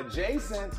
[0.00, 0.72] Adjacent.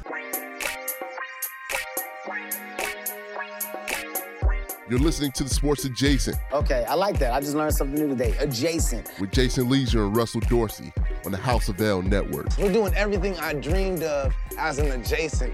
[4.90, 7.32] You're listening to the Sports Adjacent Okay, I like that.
[7.32, 8.36] I just learned something new today.
[8.40, 9.12] Adjacent.
[9.20, 10.92] with Jason Lieser and Russell Dorsey
[11.24, 12.48] on the House of L Network.
[12.58, 15.54] We're doing everything I dreamed of as an adjacent.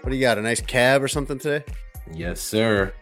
[0.00, 0.38] What do you got?
[0.38, 1.64] A nice cab or something today?
[2.10, 2.94] Yes, sir.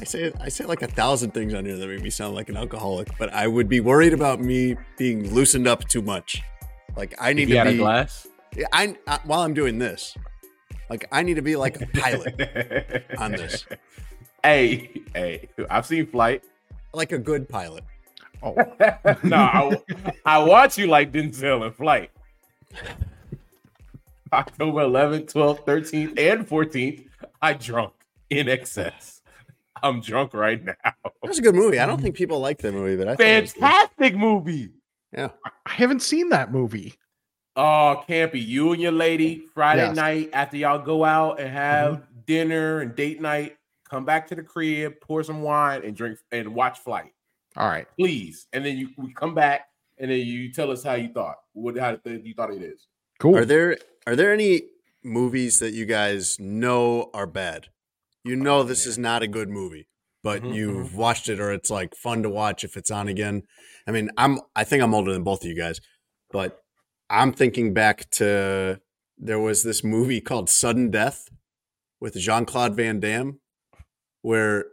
[0.00, 2.48] I say I say like a thousand things on here that make me sound like
[2.48, 6.42] an alcoholic, but I would be worried about me being loosened up too much.
[7.00, 8.26] Like I need You to be a glass?
[8.54, 10.14] Yeah, I, I while I'm doing this,
[10.90, 13.64] like I need to be like a pilot on this,
[14.44, 16.44] Hey, hey, I've seen Flight.
[16.92, 17.84] like a good pilot.
[18.42, 18.54] Oh
[19.22, 19.80] no, I,
[20.26, 22.10] I watch you like Denzel in Flight.
[24.30, 27.06] October 11th, 12th, 13th, and 14th,
[27.40, 27.94] I drunk
[28.28, 29.22] in excess.
[29.82, 30.74] I'm drunk right now.
[31.22, 31.78] That's a good movie.
[31.78, 33.16] I don't think people like that movie, but I.
[33.16, 34.68] Fantastic movie.
[35.12, 36.94] Yeah, I haven't seen that movie.
[37.56, 39.96] Oh, Campy, you and your lady Friday Yes.
[39.96, 42.20] night after y'all go out and have mm-hmm.
[42.26, 43.56] dinner and date night,
[43.88, 47.12] come back to the crib, pour some wine and drink and watch Flight,
[47.56, 47.86] All right.
[47.98, 48.46] please.
[48.52, 51.76] And then you we come back and then you tell us how you thought, what
[51.76, 52.86] how th- you thought it is.
[53.18, 53.36] Cool.
[53.36, 54.62] Are there are there any
[55.02, 57.66] movies that you guys know are bad?
[58.24, 59.86] You know oh, this is not a good movie,
[60.22, 63.42] but Mhm, you've watched it or it's like fun to watch if it's on again.
[63.86, 65.80] I mean, I'm I think I'm older than both of you guys,
[66.30, 66.60] but
[67.08, 68.80] I'm thinking back to
[69.18, 71.28] there was this movie called Sudden Death
[72.00, 73.40] with Jean-Claude Van Damme
[74.22, 74.66] where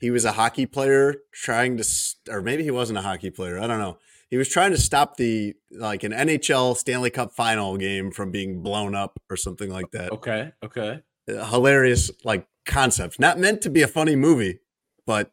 [0.00, 1.84] he was a hockey player trying to
[2.28, 3.98] or maybe he wasn't a hockey player, I don't know.
[4.30, 8.62] He was trying to stop the like an NHL Stanley Cup final game from being
[8.62, 10.10] blown up or something like that.
[10.10, 11.02] Okay, okay.
[11.26, 13.20] Hilarious like concept.
[13.20, 14.58] Not meant to be a funny movie,
[15.06, 15.32] but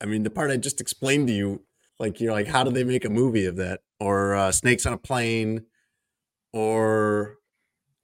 [0.00, 1.62] I mean the part I just explained to you,
[1.98, 3.80] like you're like, how do they make a movie of that?
[3.98, 5.66] Or uh, Snakes on a Plane,
[6.52, 7.36] or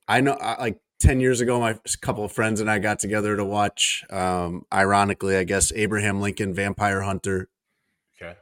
[0.08, 2.98] I know I, like ten years ago, my a couple of friends and I got
[2.98, 4.04] together to watch.
[4.10, 7.48] Um, ironically, I guess Abraham Lincoln Vampire Hunter,
[8.20, 8.36] Okay.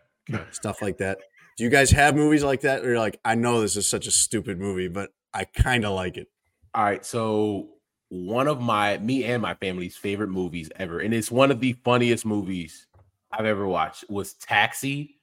[0.50, 1.18] stuff like that.
[1.56, 2.84] Do you guys have movies like that?
[2.84, 5.92] Or you're like, I know this is such a stupid movie, but I kind of
[5.94, 6.26] like it.
[6.74, 7.68] All right, so
[8.14, 11.72] one of my me and my family's favorite movies ever, and it's one of the
[11.84, 12.86] funniest movies
[13.32, 15.16] I've ever watched, was Taxi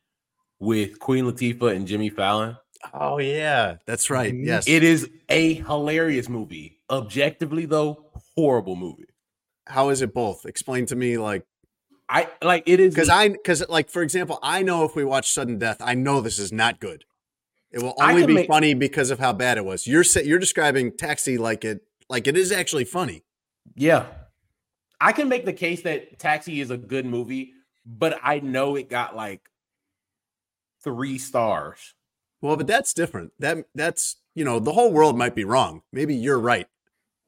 [0.59, 2.57] with Queen Latifah and Jimmy Fallon.
[2.93, 4.33] Oh yeah, that's right.
[4.33, 4.45] Mhm.
[4.45, 4.67] Yes.
[4.67, 6.79] It is a hilarious movie.
[6.89, 9.05] Objectively, though, horrible movie.
[9.67, 10.45] How is it both?
[10.45, 11.45] Explain to me, like,
[12.09, 15.31] I like it is because I because like for example, I know if we watch
[15.31, 17.05] Sudden Death, I know this is not good.
[17.71, 19.87] It will only be make- funny because of how bad it was.
[19.87, 21.79] You're sa- you're describing Taxi like it
[22.11, 23.23] like it is actually funny.
[23.75, 24.05] yeah.
[25.03, 27.53] I can make the case that Taxi is a good movie,
[27.87, 29.41] but I know it got like
[30.83, 31.95] three stars.
[32.41, 33.31] Well, but that's different.
[33.39, 35.81] That that's you know the whole world might be wrong.
[35.91, 36.67] Maybe you're right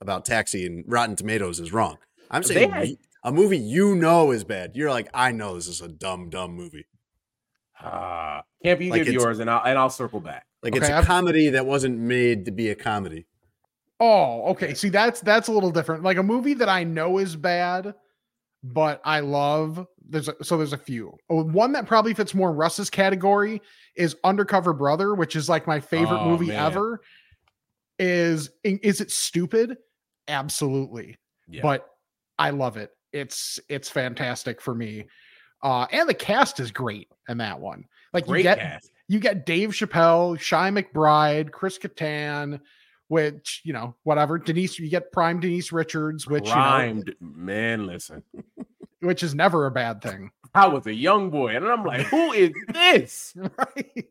[0.02, 1.98] about Taxi and Rotten Tomatoes is wrong.
[2.30, 4.76] I'm saying had- y- a movie you know is bad.
[4.76, 6.86] You're like, I know this is a dumb, dumb movie.
[7.82, 10.46] Uh, can't be Like give yours, and I'll and I'll circle back.
[10.62, 13.26] Like it's Okay, a I've- comedy that wasn't made to be a comedy.
[14.00, 14.74] Oh, okay.
[14.74, 16.04] See, that's that's a little different.
[16.04, 17.94] Like a movie that I know is bad,
[18.64, 21.16] but I love there's a, so there's a few.
[21.30, 23.62] One that probably fits more Russ's category
[23.96, 26.66] is Undercover Brother, which is like my favorite Oh, movie man.
[26.66, 27.02] ever.
[28.00, 29.78] Is is it stupid?
[30.28, 31.18] Absolutely.
[31.48, 31.62] Yeah.
[31.62, 31.88] But
[32.40, 32.92] I love it.
[33.12, 35.06] It's it's fantastic for me.
[35.62, 37.86] Uh and the cast is great in that one.
[38.12, 38.92] Like Great you get cast.
[39.08, 42.60] you get Dave Chappelle, Chi McBride, Chris Kattan,
[43.08, 44.38] which, you know, whatever.
[44.38, 47.86] Denise, you get prime Denise Richards, which you know, man.
[47.88, 48.24] Listen,
[49.00, 50.32] which is never a bad thing.
[50.56, 53.34] I was a young boy, and I'm like, who is this?
[53.36, 54.08] right.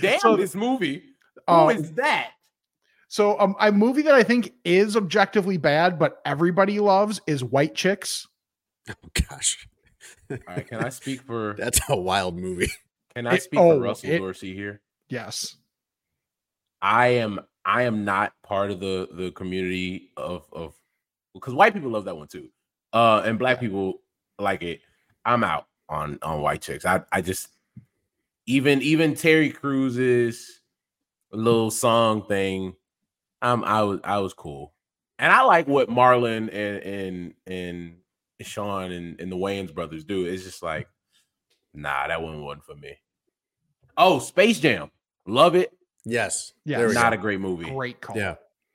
[0.00, 1.02] Damn, So- this movie.
[1.36, 2.30] Who Oh, is that?
[3.08, 7.74] So um, a movie that I think is objectively bad, but everybody loves is White
[7.74, 8.26] Chicks.
[8.88, 8.94] Oh
[9.28, 9.68] gosh,
[10.30, 11.54] All right, can I speak for?
[11.58, 12.70] that's a wild movie.
[13.14, 14.80] Can I It- speak oh, for Russell it- Dorsey here?
[15.08, 15.56] Yes.
[16.80, 20.74] I am I am not part of the the community of of
[21.34, 22.48] because white people love that one too.
[22.92, 24.00] Uh and black people
[24.38, 24.80] like it.
[25.24, 26.84] I'm out on on white chicks.
[26.84, 27.48] I I just
[28.46, 30.60] even even Terry Crews's
[31.32, 32.74] little song thing,
[33.42, 34.72] um I was I was cool.
[35.18, 37.96] And I like what Marlon and and and
[38.40, 40.26] Sean and, and the Wayans brothers do.
[40.26, 40.88] It's just like,
[41.72, 42.98] nah, that one wasn't for me.
[43.96, 44.90] Oh, Space Jam.
[45.26, 45.72] Love it.
[46.04, 47.18] Yes, Yeah, there Not go.
[47.18, 47.70] a great movie.
[47.70, 48.16] Great call.
[48.16, 48.34] yeah.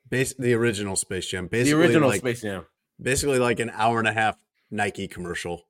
[0.10, 2.66] Base the original Space Jam, Basically The original like, Space Jam.
[3.02, 4.38] basically like an hour and a half
[4.72, 5.64] Nike commercial.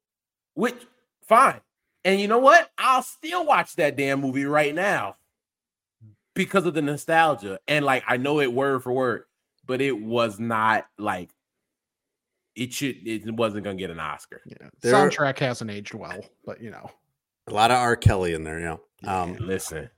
[0.53, 0.75] Which
[1.27, 1.61] fine.
[2.05, 2.69] And you know what?
[2.77, 5.15] I'll still watch that damn movie right now
[6.35, 7.59] because of the nostalgia.
[7.67, 9.23] And like I know it word for word,
[9.65, 11.31] but it was not like
[12.55, 14.41] it should it wasn't gonna get an Oscar.
[14.45, 14.69] Yeah.
[14.81, 16.89] There- Soundtrack hasn't aged well, but you know.
[17.47, 17.95] A lot of R.
[17.95, 18.77] Kelly in there, yeah.
[19.09, 19.89] Um, Listen,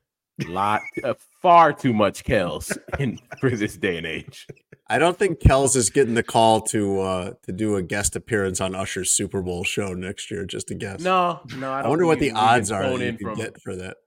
[0.47, 4.47] lot uh, far too much Kells in for this day and age.
[4.87, 8.59] I don't think Kells is getting the call to uh to do a guest appearance
[8.59, 10.45] on Usher's Super Bowl show next year.
[10.45, 11.01] Just a guess.
[11.01, 13.35] No, no, I, I, don't wonder what the odds are phoned that you in from
[13.35, 13.97] get for that.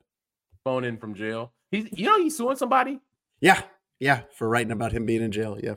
[0.64, 1.52] phone in from jail.
[1.70, 3.00] He's you know he's suing somebody
[3.40, 3.62] Yeah,
[4.00, 5.58] yeah, for writing about him being in jail.
[5.62, 5.75] Yeah,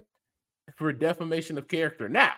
[0.75, 2.09] for defamation of character.
[2.09, 2.33] Now,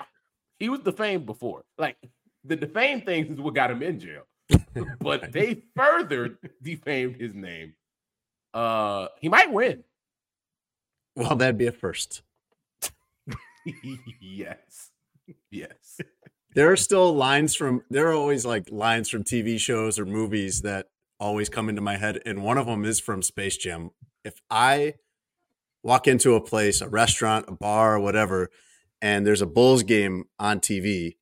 [0.60, 1.64] he was defamed before.
[1.78, 1.98] Like
[2.44, 4.24] the defamed things is what got him in jail.
[5.00, 7.74] but they further defamed his name.
[8.54, 9.84] Uh he might win.
[11.16, 12.22] well, that'd be a first.
[14.22, 14.92] yes.
[15.52, 16.00] Yes.
[16.56, 20.62] There are still lines from there are always like lines from TV shows or movies
[20.62, 20.88] that
[21.20, 23.92] always come into my head, and one of them is from Space Jam.
[24.24, 24.96] If I
[25.84, 28.50] walk into a place, a restaurant, a bar, whatever,
[29.02, 31.18] and there's a Bulls game on TV,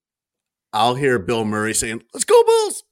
[0.74, 2.84] I'll hear Bill Murray saying, "Let's go Bulls!"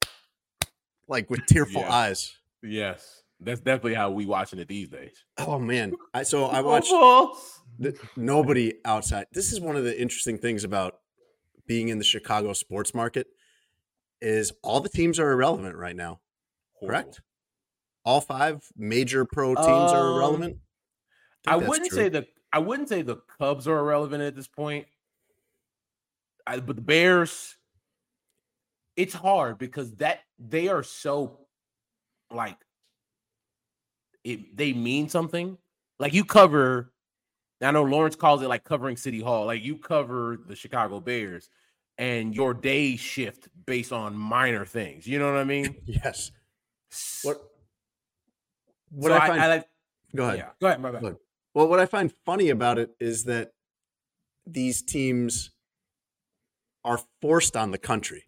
[1.08, 1.92] like with tearful Yeah.
[1.92, 2.34] eyes.
[2.62, 3.22] Yes.
[3.44, 5.24] That's definitely how we watching it these days.
[5.38, 5.92] Oh man!
[6.12, 6.90] I so I Go watched
[7.78, 9.26] the, nobody outside.
[9.32, 10.98] This is one of the interesting things about
[11.66, 13.26] being in the Chicago sports market
[14.20, 16.20] is all the teams are irrelevant right now.
[16.80, 17.20] Correct?
[18.04, 20.56] All five major pro teams are Um, irrelevant.
[21.46, 21.98] I think that's wouldn't true.
[21.98, 24.86] say the I wouldn't say the Cubs are irrelevant at this point.
[26.46, 27.56] I, but the Bears,
[28.96, 31.46] it's hard because that they are so
[32.30, 32.56] like
[34.24, 35.58] it they mean something.
[35.98, 36.92] Like you cover,
[37.62, 39.46] I know Lawrence calls it like covering City Hall.
[39.46, 41.48] Like you cover the Chicago Bears
[41.98, 45.06] and your day shift based on minor things.
[45.06, 45.76] You know what I mean?
[45.86, 46.32] yes.
[47.22, 47.42] What?
[48.90, 49.40] What So I find?
[49.40, 49.68] like
[50.14, 50.38] go ahead.
[50.38, 50.50] yeah.
[50.60, 51.02] Go ahead, my bad.
[51.02, 51.16] Ahead.
[51.54, 53.52] Well, what I find funny about it is that
[54.46, 55.50] these teams
[56.84, 58.24] are forced on the country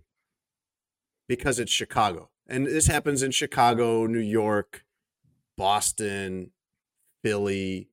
[1.29, 2.31] because it's Chicago.
[2.49, 4.85] And this happens in Chicago, New York,
[5.57, 6.51] Boston,
[7.23, 7.89] Philly,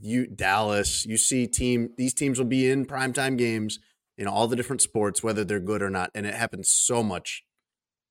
[0.00, 1.04] you Dallas.
[1.06, 3.78] You see team these teams will be in primetime games
[4.16, 6.10] in all the different sports, whether they're good or not.
[6.14, 7.44] And it happens so much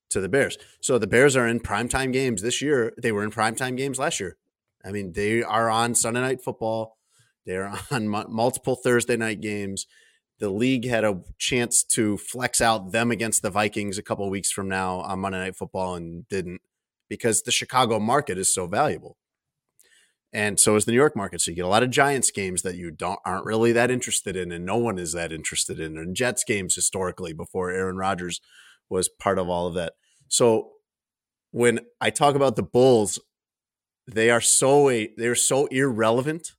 [0.10, 0.58] to the Bears.
[0.82, 2.94] So the Bears are in primetime games this year.
[3.02, 4.38] They were in primetime games last year.
[4.84, 6.98] I mean, they are on Sunday night football.
[7.46, 9.86] They're on mu- multiple Thursday night games.
[10.40, 14.52] The league had a chance to flex out them against the Vikings a couple weeks
[14.52, 16.62] from now on Monday Night Football and didn't
[17.10, 19.18] because the Chicago market is so valuable.
[20.32, 21.42] And so is the New York market.
[21.42, 24.36] So you get a lot of Giants games that you don't aren't really that interested
[24.36, 28.40] in, and no one is that interested in, and Jets games historically before Aaron Rodgers
[28.90, 29.94] was part of all of that.
[30.28, 30.74] So
[31.52, 33.20] when I talk about the Bulls,
[34.08, 36.54] they are so they're so irrelevant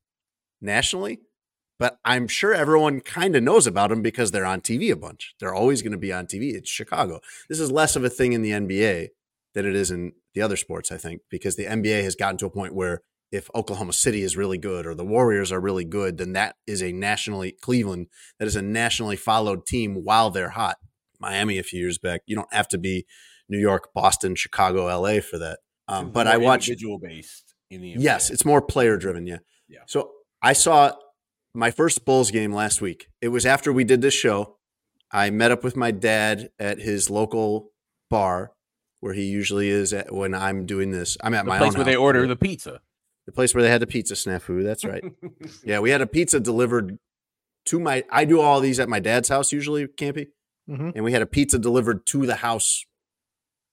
[0.61, 1.21] nationally,
[1.79, 5.35] but I'm sure everyone kind of knows about them because they're on TV a bunch.
[5.39, 6.55] They're always going to be on TV.
[6.55, 7.21] It's Chicago.
[7.49, 9.09] This is less of a thing in the NBA
[9.55, 12.47] than it is in the other sports, I think, because the NBA has gotten to
[12.47, 16.19] a point where if Oklahoma City is really good or the Warriors are really good,
[16.19, 18.09] then that is a nationally Cleveland
[18.39, 20.77] that is a nationally followed team while they're hot.
[21.21, 22.23] Miami a few years back.
[22.27, 23.07] You don't have to be
[23.49, 25.59] New York, Boston, Chicago, LA for that.
[25.87, 29.27] Um, but I watch individual based in the Yes, it's more player driven.
[29.27, 29.39] Yeah.
[29.69, 29.81] Yeah.
[29.87, 30.11] So
[30.43, 30.93] I saw
[31.55, 33.09] my first Bulls game last week.
[33.21, 34.57] It was after we did this show.
[35.13, 37.71] I met up with my dad at his local
[38.09, 38.53] bar
[39.01, 41.17] where he usually is at when I'm doing this.
[41.23, 41.61] I'm at my own.
[41.61, 42.81] the my place where they order the pizza.
[43.27, 44.63] the place where they had the pizza snafu.
[44.63, 45.05] That's right.
[45.65, 46.99] yeah, we had a pizza delivered
[47.67, 48.05] to my.
[48.11, 50.29] I do all these at my dad's house usually, Campy,
[50.69, 50.93] Mhm.
[50.95, 52.85] and we had a pizza delivered to the house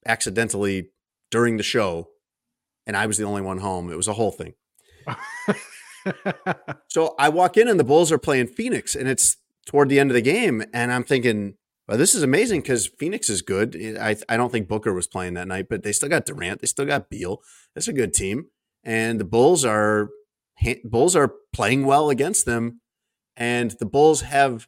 [0.06, 0.90] accidentally
[1.32, 2.10] during the show,
[2.86, 3.92] and I was the only one home.
[3.92, 4.54] It was a whole thing.
[6.88, 10.10] So I walk in and the Bulls are playing Phoenix, and it's toward the end
[10.10, 11.56] of the game, and I'm thinking,
[11.88, 13.75] well, this is amazing because Phoenix is good.
[14.00, 16.67] I I don't think Booker was playing that night, but they still got Durant, they
[16.67, 17.41] still got Beal.
[17.74, 18.48] That's a good team,
[18.84, 20.10] and the Bulls are
[20.84, 22.82] Bulls are playing well against them,
[23.36, 24.67] and the Bulls have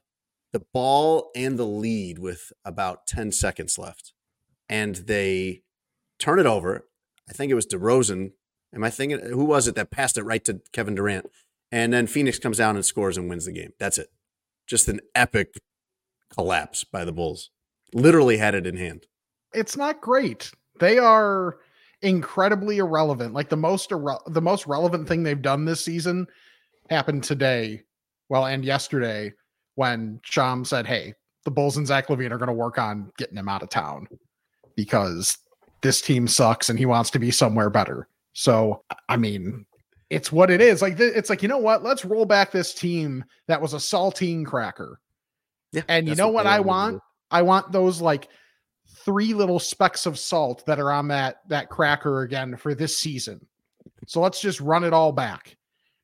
[0.54, 4.14] the ball and the lead with about ten seconds left,
[4.70, 5.64] and they
[6.20, 6.88] turn it over.
[7.30, 8.32] I think it was DeRozan.
[8.74, 11.30] Am I thinking who was it that passed it right to Kevin Durant?
[11.72, 13.74] And then Phoenix comes down and scores and wins the game.
[13.78, 14.08] That's it.
[14.68, 15.60] Just an epic
[16.34, 17.50] collapse by the Bulls.
[17.94, 19.06] Literally had it in hand.
[19.54, 20.52] it's not great.
[20.80, 21.58] They are
[22.02, 23.34] incredibly irrelevant.
[23.34, 26.28] Like the most irre- the most relevant thing they've done this season
[26.90, 27.82] happened today,
[28.30, 29.34] well, and yesterday
[29.76, 31.14] when Shams said, "Hey,
[31.46, 34.08] the Bulls and Zach LaVine are going to work on getting him out of town
[34.76, 35.38] because
[35.82, 39.66] this team sucks and he wants to be somewhere better." So, I mean,
[40.10, 40.82] it's what it is.
[40.82, 41.84] Like it's like you know what?
[41.84, 45.00] Let's roll back this team that was a saltine cracker.
[45.72, 45.84] Yeah.
[45.88, 46.96] And you know what they I want?
[46.98, 47.02] do.
[47.32, 48.30] I want those like
[49.06, 53.46] three little specks of salt that are on that that cracker again for this season.
[54.08, 55.56] So let's just run it all back.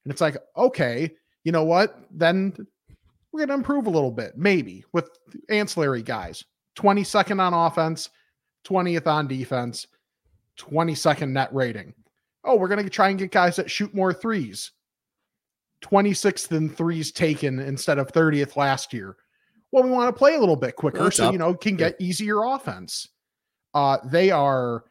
[0.03, 1.11] And it's like, okay,
[1.43, 1.97] you know what?
[2.11, 2.53] Then
[3.31, 5.09] we're going to improve a little bit, maybe with
[5.49, 6.43] ancillary guys.
[6.77, 8.09] 22nd on offense,
[8.65, 9.87] 20th on defense,
[10.59, 11.93] 22nd net rating.
[12.43, 14.71] Oh, we're going to try and get guys that shoot more threes.
[15.81, 19.17] 26th in threes taken instead of 30th last year.
[19.75, 21.33] Well, we want to play a little bit quicker That's so up.
[21.33, 23.09] you know can get easier offense.
[23.73, 24.85] Uh they are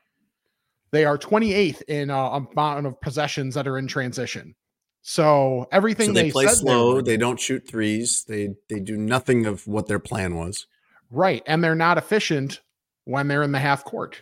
[0.91, 4.55] they are 28th in uh, amount of possessions that are in transition.
[5.01, 6.91] So everything So they, they, play said they slow.
[6.93, 8.25] gonna They do- don't shoot threes.
[8.29, 10.67] They they do nothing of what their plan was.
[11.11, 12.61] right, and they're not efficient
[13.05, 14.21] when they're in the half court,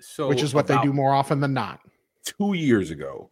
[0.00, 1.80] So which is what they do more often than not.
[2.24, 3.30] Two years ago,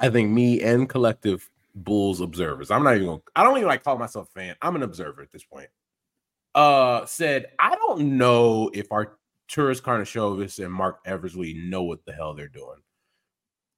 [0.00, 1.50] I think me and collective
[1.84, 2.70] Bulls observers.
[2.70, 3.06] I'm not even.
[3.06, 4.56] Gonna, I don't even like call myself a fan.
[4.62, 5.68] I'm an observer at this point.
[6.54, 12.34] Uh, said I don't know if Arturas Karnisovas and Marc Eversley know what the hell
[12.34, 12.78] they're doing.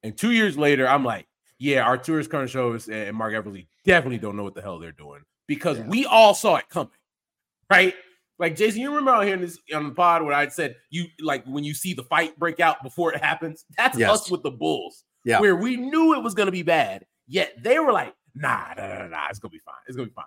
[0.02, 1.26] And two years later, I'm like,
[1.58, 5.78] yeah, Arturas Karnisovas and Marc Eversley definitely don't know what the hell they're doing because
[5.78, 5.88] Yeah.
[5.88, 6.90] we all saw it coming,
[7.68, 7.94] right?
[8.38, 11.04] Like Jason, you remember out here in this on the pod where I said you
[11.20, 13.66] like when you see the fight break out before it happens.
[13.76, 14.10] That's Yes.
[14.10, 15.40] us with the Bulls, Yeah.
[15.40, 18.86] where we knew it was going to be bad, yet they were like, nah, nah,
[18.98, 19.74] nah, nah, it's gonna be fine.
[19.86, 20.24] It's gonna be fine.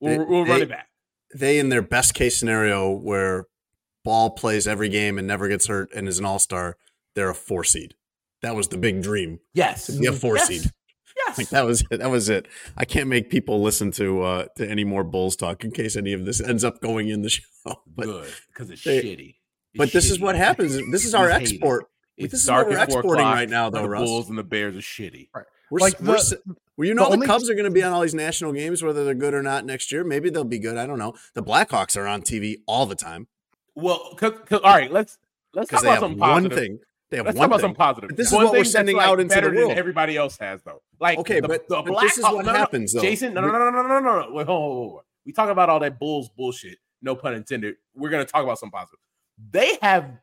[0.00, 0.88] We'll, They- we'll run they- it back.
[1.34, 3.46] They in their best case scenario where
[4.04, 6.76] Ball plays every game and never gets hurt and is an all star,
[7.14, 7.94] they're a four seed.
[8.42, 10.48] That was the big dream Yes, to be a four Yes.
[10.48, 10.70] seed.
[11.26, 11.98] Yes, Like that was it.
[12.00, 12.48] That was it.
[12.76, 16.12] I can't make people listen to uh to any more Bulls talk in case any
[16.12, 17.44] of this ends up going in the show.
[17.86, 19.28] But good because it's they- shitty.
[19.74, 20.78] It's but this is what happens.
[20.90, 21.52] This is our We hate it.
[21.52, 21.86] export.
[22.18, 24.02] It's this is dark what we're at four exporting o'clock, right now, though, The Russ.
[24.04, 25.28] Bulls and the Bears are shitty.
[25.72, 26.38] We're like we're, the,
[26.76, 28.82] well, you know the, the Cubs are going to be on all these national games,
[28.82, 30.04] whether they're good or not next year.
[30.04, 30.76] Maybe they'll be good.
[30.76, 31.14] I don't know.
[31.32, 33.26] The Blackhawks are on TV all the time.
[33.74, 35.16] Well, cause, cause, all right, let's
[35.54, 36.58] let's talk about some one positive.
[36.58, 36.78] thing.
[37.08, 37.64] They have let's one talk thing.
[37.64, 38.08] about some positive.
[38.10, 39.72] But this one is what we're sending like out into the world.
[39.72, 40.82] everybody else has though.
[41.00, 42.92] Like okay, the, but, the this is what happens.
[42.92, 43.00] Though.
[43.00, 44.26] Jason, no, no, no, no, no, no, no.
[44.30, 45.02] Wait, hold, hold, hold.
[45.24, 46.76] We talk about all that Bulls bullshit.
[47.00, 47.76] No pun intended.
[47.94, 48.98] We're going to talk about some positive.
[49.50, 50.18] They have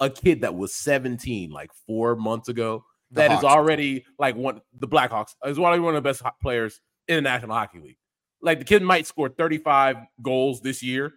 [0.00, 3.44] a kid that was 17 like four months ago the That is Hawks.
[3.44, 7.22] already like one the Blackhawks is one of one of the best players in the
[7.22, 7.98] National Hockey League.
[8.42, 11.12] Like the kid might score 35 goals this year.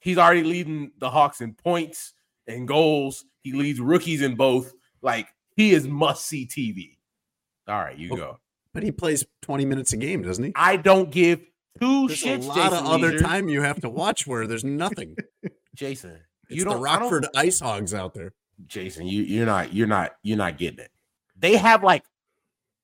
[0.00, 2.14] He's already leading the Hawks in points
[2.46, 3.24] and goals.
[3.42, 4.72] He leads rookies in both.
[5.02, 6.96] Like he is must see TV.
[7.68, 8.38] All right, you Oh, go.
[8.72, 10.52] But he plays 20 minutes a game, doesn't he?
[10.56, 11.40] I don't give
[11.80, 12.44] two There's shits.
[12.44, 13.24] a lot Jason of other Lieser.
[13.24, 15.16] time you have to watch where there's nothing.
[15.74, 16.18] Jason.
[16.48, 18.32] It's you the don't I don't- Rockford Ice Hogs out there.
[18.66, 20.90] Jason, you you're not you're not you're not getting it.
[21.40, 22.04] They have like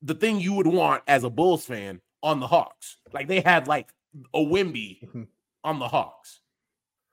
[0.02, 2.96] the thing you would want as a Bulls fan on the Hawks.
[3.12, 3.88] Like they have like
[4.34, 5.26] a Wemby Mhm.
[5.62, 6.40] on the Hawks.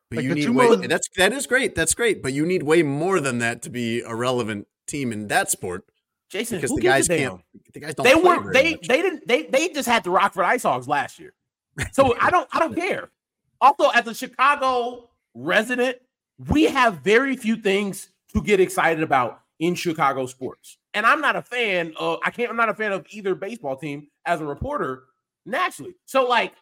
[0.09, 1.75] But Like you need way, most- that's that is great.
[1.75, 2.21] That's great.
[2.23, 5.85] But you need way more than that to be a relevant team in that sport.
[6.29, 7.29] Jason, because who the gives a guys damn?
[7.31, 7.41] can't.
[7.73, 8.03] The guys don't.
[8.05, 8.88] They play were very they much.
[8.88, 11.33] they didn't they they just had the Rockford Ice Hogs last year.
[11.91, 13.09] So I don't I don't care.
[13.62, 15.97] Also, as a Chicago resident,
[16.50, 20.77] we have very few things to get excited about in Chicago sports.
[20.93, 23.75] And I'm not a fan of I can't I'm not a fan of either baseball
[23.75, 25.03] team as a reporter
[25.45, 25.95] naturally.
[26.05, 26.53] So like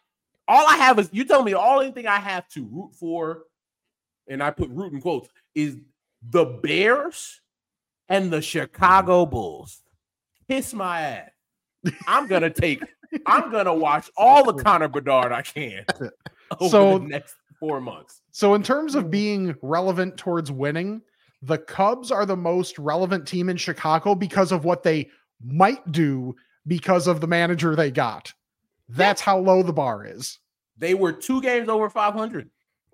[0.47, 3.43] all I have is you tell me all anything I have to root for,
[4.27, 5.77] and I put root in quotes, is
[6.29, 7.41] the Bears
[8.09, 9.81] and the Chicago Bulls.
[10.49, 11.29] Kiss my ass.
[12.07, 12.83] I'm gonna take.
[13.25, 15.85] I'm gonna watch all the Connor Bedard I can
[16.59, 18.21] over So- the next four months.
[18.31, 19.11] So, in terms of mm.
[19.11, 21.01] being relevant towards winning,
[21.41, 25.09] the Cubs are the most relevant team in Chicago because of what they
[25.43, 26.35] might do
[26.67, 28.33] because of the manager they got.
[28.87, 30.39] That's how low the bar is.
[30.77, 32.49] They were two games over 500.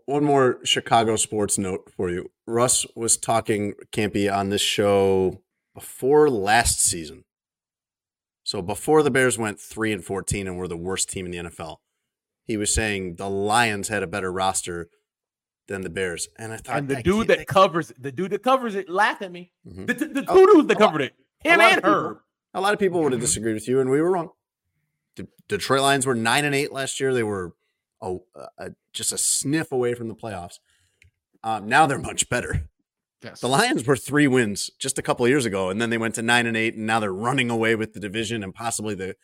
[0.06, 2.32] One more Chicago sports note for you.
[2.46, 5.42] Russ was talking Campy on this show
[5.74, 7.26] before last season.
[8.44, 11.50] So before the Bears went 3 and 14 and were the worst team in the
[11.50, 11.78] NFL.
[12.46, 14.88] He was saying the Lions had a better roster
[15.68, 16.28] than the Bears.
[16.38, 18.90] And I thought And the I dude that covers it, the dude that covers it
[18.90, 19.52] laughed at me.
[19.68, 19.88] Mhm.
[19.88, 22.18] The, the, two Oh, dudes that a lot- covered it, him and people- Herb.
[22.54, 24.30] A lot of people would have disagreed with you, and we were wrong.
[25.16, 27.14] The Detroit Lions were nine and eight last year.
[27.14, 27.54] They were
[28.02, 28.18] a,
[28.58, 30.60] a, just a sniff away from the playoffs.
[31.44, 32.70] Um, now they're much better.
[33.24, 33.42] Yes.
[33.42, 36.16] The Lions were three wins just a couple of years ago, and then they went
[36.16, 39.16] to nine and eight, and now they're running away with the division and possibly the,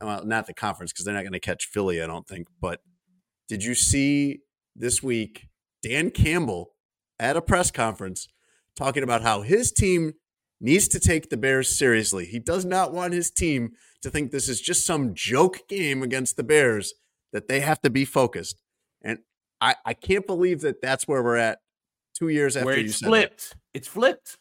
[0.00, 2.48] well, not the conference because they're not going to catch Philly, I don't think.
[2.60, 2.80] But
[3.48, 4.40] did you see
[4.74, 5.48] this week
[5.82, 6.74] Dan Campbell
[7.18, 8.28] at a press conference
[8.76, 10.12] talking about how his team
[10.60, 12.24] needs to take the Bears seriously?
[12.24, 13.72] He does not want his team
[14.02, 16.94] to think this is just some joke game against the Bears,
[17.32, 18.62] that they have to be focused.
[19.02, 19.18] And
[19.60, 21.58] I, I can't believe that that's where we're at
[22.14, 23.10] two years after Where you it's said that.
[23.10, 23.56] flipped.
[23.74, 24.38] It's flipped.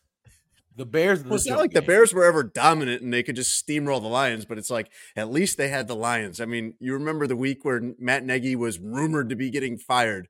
[0.76, 1.24] The Bears.
[1.24, 1.82] Well, it's not like the.
[1.82, 5.30] Bears were ever dominant and they could just steamroll the Lions, but it's like at
[5.30, 6.40] least they had the Lions.
[6.40, 10.28] I mean, you remember the week where Matt Nagy was rumored to be getting fired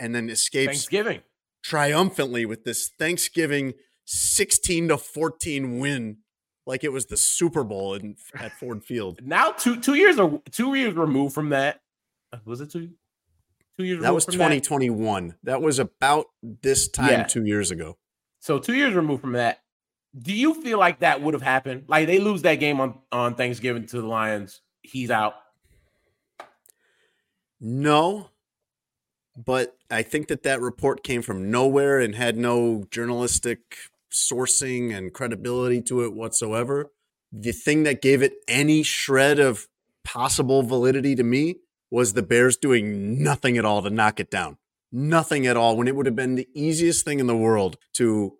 [0.00, 1.20] and then escapes Thanksgiving.
[1.62, 3.74] triumphantly with this Thanksgiving
[4.06, 6.16] 16 to 14 win
[6.66, 9.20] like it was the Super Bowl in, at Ford Field.
[9.24, 11.80] Now two two years or two years removed from that.
[12.32, 12.90] Uh, Was it two?
[13.78, 14.02] Two years.
[14.02, 15.36] That was from 2021.
[15.44, 17.22] That was about this time Yeah.
[17.24, 17.96] 2 years ago.
[18.40, 19.60] So two years removed from that.
[20.18, 21.84] Do you feel like that would have happened?
[21.88, 24.60] Like they lose that game on on Thanksgiving to the Lions.
[24.82, 25.34] He's out.
[27.60, 28.30] No,
[29.36, 33.60] but I think that that report came from nowhere and had no journalistic
[34.12, 36.92] sourcing and credibility to it whatsoever.
[37.32, 39.66] The thing that gave it any shred of
[40.04, 41.56] possible validity to me
[41.90, 44.58] was the Bears doing nothing at all to knock it down.
[44.92, 48.36] Nothing at all when it would have been the easiest thing in the world to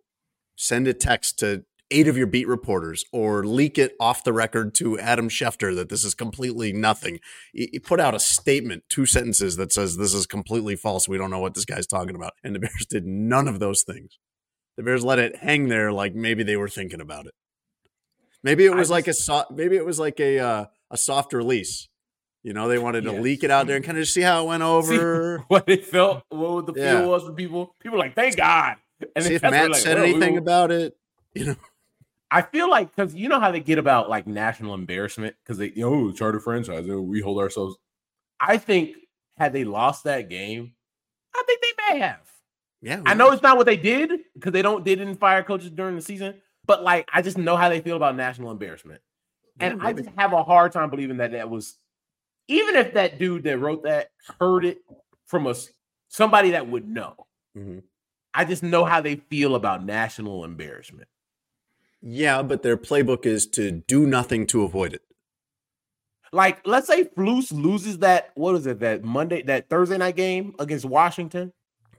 [0.56, 4.74] send a text to eight of your beat reporters or leak it off the record
[4.76, 7.18] to Adam Schefter that this is completely nothing.
[7.52, 11.08] You you put out a statement, two sentences that says this is completely false.
[11.08, 12.32] We don't know what this guy's talking about.
[12.44, 14.18] And the Bears did none of those things.
[14.76, 17.34] The Bears let it hang there like maybe they were thinking about it.
[18.42, 21.88] Maybe it was like a soft maybe it was like a uh, a soft release.
[22.42, 23.20] You know, they wanted to Yes.
[23.22, 25.44] leak it out there and kind of see how it went See over.
[25.48, 27.00] what it felt, what the Yeah.
[27.00, 27.74] feel was for people.
[27.80, 28.76] People were like, thank God.
[29.14, 30.94] And see if Matt like, said we anything will- about it.
[31.34, 31.56] You know,
[32.30, 35.72] I feel like because you know how they get about like national embarrassment because they
[35.74, 37.76] you know charter franchise oh, we hold ourselves.
[38.38, 38.96] I think
[39.36, 40.72] had they lost that game,
[41.34, 42.30] I think they may have.
[42.82, 43.02] yeah.
[43.04, 45.96] I know it's not what they did because they don't they didn't fire coaches during
[45.96, 49.00] the season, but like I just know how they feel about national embarrassment,
[49.58, 51.78] and Yeah, I just have a hard time believing that that was
[52.48, 54.78] even if that dude that wrote that heard it
[55.26, 55.70] from us
[56.08, 57.14] somebody that would know.
[57.56, 57.82] Mhm.
[58.34, 61.08] I just know how they feel about national embarrassment.
[62.02, 65.02] Yeah, but their playbook is to do nothing to avoid it.
[66.32, 70.54] Like, let's say Flus loses that what is it that Monday that Thursday night game
[70.58, 71.52] against Washington.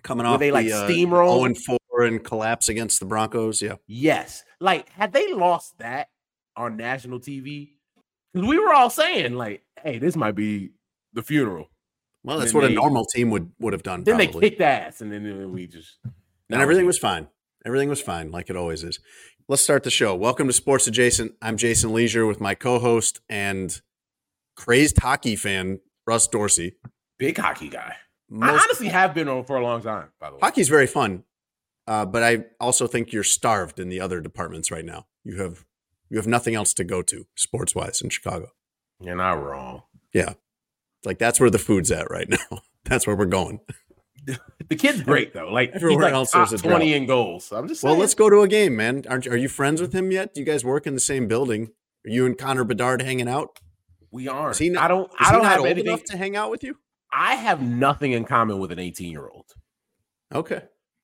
[0.04, 1.36] Coming off they, like, the, uh, steamroll?
[1.36, 3.62] 0 and 4 and collapse against the Broncos.
[3.62, 3.76] Yeah.
[3.88, 6.08] Yes, like had they lost that
[6.56, 7.74] on national TV,
[8.34, 10.72] because we were all saying like, "Hey, this might be
[11.14, 11.68] the funeral."
[12.24, 14.04] Well, that's what they- a normal team would would have done.
[14.04, 14.42] Then probably.
[14.42, 15.98] they kicked ass, and then then we just
[16.50, 17.28] and everything was fine.
[17.66, 19.00] Everything was fine, like it always is.
[19.52, 20.16] Let's start the show.
[20.16, 21.34] Welcome to Sports Adjacent.
[21.42, 23.82] I'm Jason Lieser with my co-host and
[24.56, 26.76] crazed hockey fan Russ Dorsey.
[27.20, 27.98] big hockey guy.
[28.32, 30.08] I Most- honestly have been on for a long time.
[30.22, 31.26] By the way, hockey's very fun,
[31.86, 35.08] uh, but I also think you're starved in the other departments right now.
[35.26, 35.66] You have
[36.10, 38.54] you have nothing else to go to sports wise in Chicago.
[39.02, 39.84] you're not wrong.
[40.14, 42.62] Yeah, it's like that's where the food's at right now.
[42.86, 43.60] That's where we're going.
[44.70, 45.52] the kid's great though.
[45.52, 47.02] Like Everywhere he's like else there's a twenty drought.
[47.02, 47.46] in goals.
[47.46, 49.04] So I'm just Well, let's go to a game, man.
[49.10, 50.34] Aren't you, are you friends with him yet?
[50.34, 51.70] Do you guys work in the same building?
[52.06, 53.60] Are you and Connor Bedard hanging out?
[54.12, 54.52] We aren't.
[54.52, 55.12] Is he not- I don't.
[55.20, 55.88] I don't have old anything.
[55.88, 56.78] enough to hang out with you?
[57.14, 59.46] I have nothing in common with an 18 year old.
[60.34, 60.62] Okay.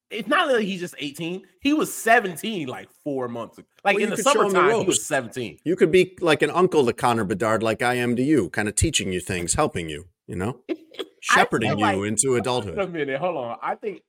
[0.09, 1.41] It's not that he's just 18.
[1.59, 3.67] He was 17 like four months ago.
[3.83, 5.57] Like Well, in the show the summertime, he was 17.
[5.65, 8.69] You could be like an uncle to Connor Bedard, like I am to you, kind
[8.69, 10.59] of teaching you things, helping you, you know,
[11.21, 12.91] shepherding you like- into Wait a adulthood.
[12.91, 13.57] minute, hold on.
[13.61, 14.01] I think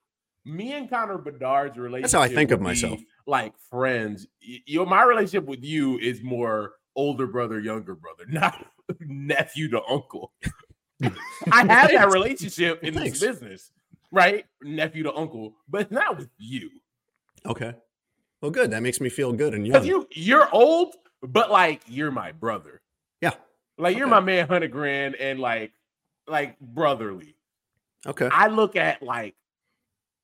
[0.45, 2.03] me and Connor Bedard's relationship.
[2.05, 3.01] That's how I think of myself.
[3.27, 4.27] Like friends.
[4.41, 8.65] You, my relationship with you is more older brother, younger brother, not
[9.01, 10.33] nephew to uncle.
[11.03, 13.21] I have that relationship in Thanks.
[13.21, 13.71] this business,
[14.11, 14.47] right?
[14.63, 16.71] Nephew to uncle, but not with you.
[17.47, 17.75] Okay.
[18.41, 18.71] Well, good.
[18.73, 19.85] That makes me feel good and young.
[19.85, 22.81] you you're old, but like you're my brother.
[23.21, 23.35] Yeah.
[23.77, 25.73] Like you're my man, hundred grand, and like
[26.29, 27.37] like brotherly.
[28.07, 28.29] Okay.
[28.31, 29.35] I look at like,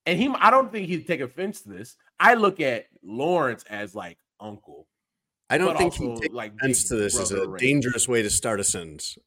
[0.07, 1.97] and he, I don't think he'd take offense to this.
[2.21, 4.87] I look at Lawrence as like uncle.
[5.51, 8.61] I don't think he takes like, offense to this as a dangerous way to start
[8.61, 9.19] a sentence.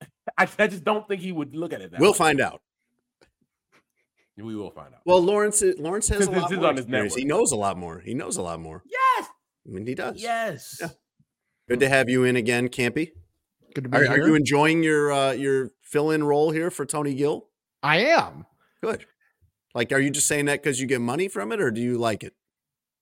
[0.38, 2.02] I, I just don't think he would look at it that way.
[2.02, 2.18] We'll way.
[2.18, 2.60] find out.
[4.36, 5.00] We will find out.
[5.06, 7.14] Well, Lawrence Lawrence has a lot more on his experience.
[7.14, 8.00] He knows a lot more.
[8.00, 8.82] He knows a lot more.
[8.84, 9.28] yes,
[9.66, 10.20] I mean, he does.
[10.20, 10.76] yes.
[10.80, 10.88] Yeah.
[11.68, 13.12] Good to have you in again, Campy.
[13.76, 14.12] Good to be Are, here.
[14.12, 17.48] are you enjoying your uh, your fill in role here for Tony Gill?
[17.82, 18.46] I am.
[18.82, 19.04] Good.
[19.74, 21.98] Like, are you just saying that because you get money from it, or do you
[21.98, 22.32] like it?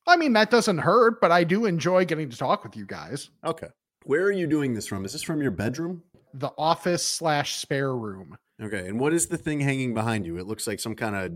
[0.04, 3.30] I mean, that doesn't hurt, but I do enjoy getting to talk with you guys.
[3.44, 3.68] Okay.
[4.02, 5.04] Where are you doing this from?
[5.04, 6.02] Is this from your bedroom?
[6.34, 8.36] The office slash spare room.
[8.60, 8.88] Okay.
[8.88, 10.38] And what is the thing hanging behind you?
[10.38, 11.32] It looks like some kind of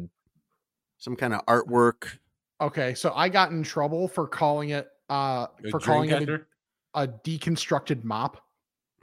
[0.99, 2.19] some kind of artwork.
[2.61, 6.29] Okay, so I got in trouble for calling it uh A for dream calling it
[6.29, 8.43] a, a deconstructed mop.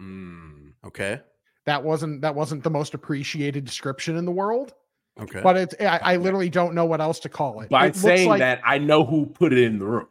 [0.02, 0.74] Mm.
[0.86, 1.22] Okay.
[1.66, 4.74] That wasn't that wasn't the most appreciated description in the world,
[5.20, 5.42] Okay.
[5.42, 7.70] but it's I, I literally don't know what else to call it.
[7.70, 10.08] By it saying like- that, I know who put it in the room.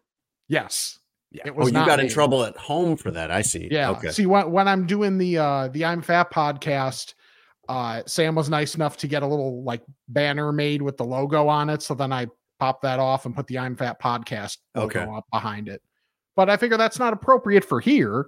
[0.49, 0.99] yes,
[1.31, 1.43] Yeah.
[1.47, 3.31] it oh, you not got in trouble at home for that.
[3.31, 3.69] I see.
[3.71, 3.91] Yeah.
[3.91, 4.11] Okay.
[4.11, 7.15] See, when when I'm doing the uh the I'm Fat podcast,
[7.69, 11.47] uh Sam was nice enough to get a little like banner made with the logo
[11.47, 11.83] on it.
[11.83, 12.27] So then I
[12.59, 15.11] popped that off and put the I'm Fat podcast logo Okay.
[15.17, 15.83] up behind it.
[16.35, 18.27] But I figure that's not appropriate for here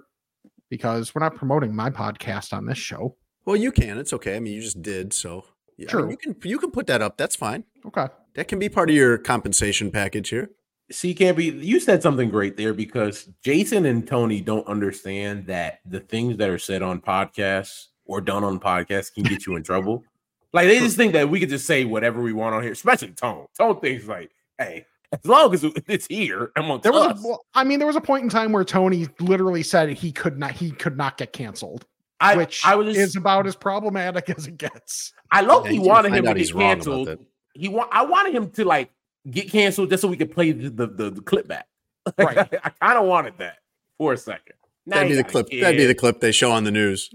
[0.69, 3.15] because we're not promoting my podcast on this show.
[3.45, 3.97] Well, you can.
[3.97, 4.35] It's okay.
[4.35, 5.13] I mean, you just did.
[5.13, 5.45] So
[5.77, 7.17] yeah, I mean, you can you can put that up.
[7.17, 7.63] That's fine.
[7.85, 8.07] Okay.
[8.35, 10.51] That can be part of your compensation package here.
[10.89, 15.99] See, Campy, you said something great there because Jason and Tony don't understand that the
[15.99, 20.03] things that are said on podcasts or done on podcasts can get you in trouble.
[20.53, 23.09] Like they just think that we could just say whatever we want on here, especially
[23.09, 23.47] Tone.
[23.55, 27.23] Tone thinks like, hey, as long as it's here amongst There was us.
[27.23, 30.11] a, well, I mean, there was a point in time where Tony literally said he
[30.11, 31.85] could not he could not get canceled,
[32.19, 35.13] I, which I was just, is about as problematic as it gets.
[35.31, 37.17] I Yeah, low-key he's gonna wanted him to out get canceled.
[37.53, 38.91] He want I wanted him to like
[39.29, 41.67] get canceled just so we could play the the, the, the clip back.
[42.17, 42.37] Right.
[42.37, 43.57] I, kind of wanted that
[43.97, 44.55] for a second.
[44.85, 45.61] Now That'd be the got a clip.
[45.61, 47.13] That'd be the clip they show on the news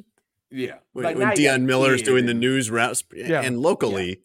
[0.50, 0.74] Yeah.
[0.92, 3.40] when, Like, when now he got Deion a Miller's kid doing the news routes Yeah.
[3.40, 4.20] and locally.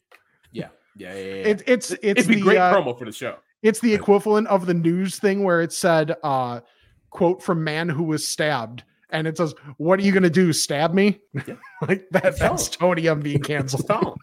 [0.52, 0.68] Yeah.
[0.98, 1.14] Yeah.
[1.14, 1.20] Yeah.
[1.20, 1.22] yeah.
[1.22, 3.38] It, it's it's It'd be the great uh, promo for the show.
[3.64, 6.62] It's the equivalent of the news thing where it said, uh,
[7.10, 8.84] quote from man who was stabbed.
[9.10, 10.52] And it says, What are you gonna do?
[10.54, 11.20] Stab me?
[11.88, 13.88] like that It's that's Tony I'm being canceled.
[13.88, 14.18] Tone.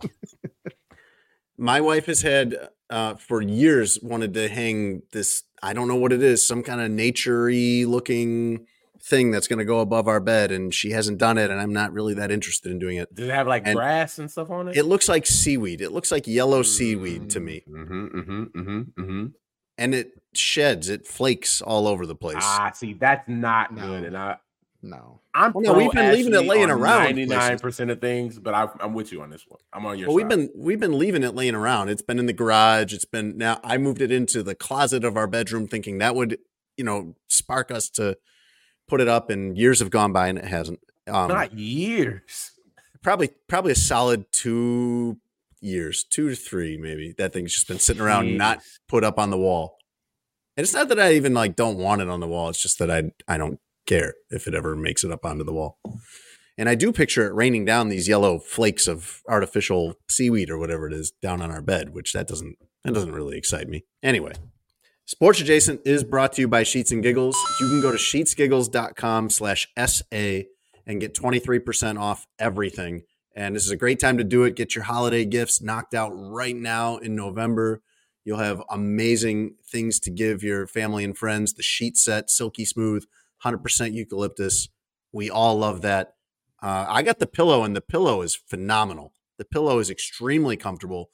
[1.58, 2.56] My wife has had
[2.88, 5.42] uh, for years wanted to hang this.
[5.62, 8.66] I don't know what it is, some kind of naturey looking
[9.02, 11.72] thing that's going to go above our bed, and she hasn't done it, and I'm
[11.72, 13.14] not really that interested in doing it.
[13.14, 14.76] Does it have like And- grass and stuff on it?
[14.76, 15.80] It looks like seaweed.
[15.80, 19.26] It looks like yellow seaweed to me, Mm-hmm, mm-hmm, mm-hmm, mm-hmm.
[19.78, 20.88] and it sheds.
[20.88, 22.36] It flakes all over the place.
[22.40, 23.86] Ah, see, that's not No.
[23.86, 24.04] good.
[24.04, 24.36] And I,
[24.82, 25.20] No.
[25.34, 27.62] I'm Well, no, we've been leaving it laying around Ninety nine places.
[27.62, 29.60] percent of things, but I, I'm with you on this one.
[29.72, 31.88] I'm on your Well, we've been we've been leaving it laying around.
[31.88, 32.92] It's been in the garage.
[32.92, 33.60] It's been now.
[33.62, 36.38] I moved it into the closet of our bedroom, thinking that would
[36.76, 38.16] you know spark us to
[38.90, 39.30] put it up.
[39.30, 40.80] And years have gone by, and it hasn't.
[41.06, 42.52] Um, not years.
[43.02, 45.18] probably probably a solid two
[45.60, 47.14] years, two to three, maybe.
[47.16, 49.78] That thing's just been sitting around, not put up on the wall.
[50.56, 52.48] And it's not that I even like don't want it on the wall.
[52.50, 55.52] It's just that I I don't care if it ever makes it up onto the
[55.52, 55.78] wall.
[56.58, 60.86] And I do picture it raining down these yellow flakes of artificial seaweed or whatever
[60.86, 63.84] it is down on our bed, which that doesn't that doesn't really excite me.
[64.02, 64.32] Anyway,
[65.10, 67.36] Sports Adjacent is brought to you by Sheets and Giggles.
[67.58, 70.42] You can go to sheetsgiggles.com slash SA
[70.86, 73.02] and get 23% off everything.
[73.34, 74.54] And this is a great time to do it.
[74.54, 77.82] Get your holiday gifts knocked out right now in November.
[78.24, 81.54] You'll have amazing things to give your family and friends.
[81.54, 83.04] The sheet set, silky smooth,
[83.44, 84.68] 100% eucalyptus.
[85.10, 86.14] We all love that.
[86.62, 89.12] Uh, I got the pillow, and the pillow is phenomenal.
[89.38, 91.10] The pillow is extremely comfortable.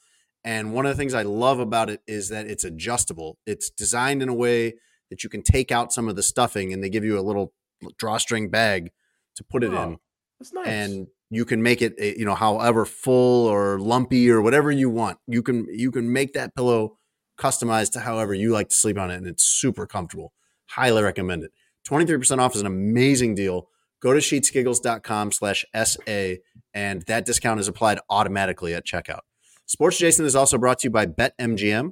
[0.46, 3.36] And one of the things I love about it is that it's adjustable.
[3.46, 4.74] It's designed in a way
[5.10, 7.52] that you can take out some of the stuffing and they give you a little
[7.98, 8.92] drawstring bag
[9.34, 9.98] to put it Oh, in.
[10.38, 10.66] That's nice.
[10.68, 14.88] And you can make it, eh, you know, however full or lumpy or whatever you
[14.88, 15.18] want.
[15.26, 16.96] You can you can make that pillow
[17.38, 20.32] customized to however you like to sleep on it, and it's super comfortable.
[20.70, 21.50] Highly recommend it.
[21.88, 23.68] 23% off is an amazing deal.
[24.00, 26.34] Go to sheetsgiggles.com slash SA,
[26.72, 29.20] and that discount is applied automatically at checkout.
[29.68, 31.90] Sports Adjacent is also brought to you by BetMGM.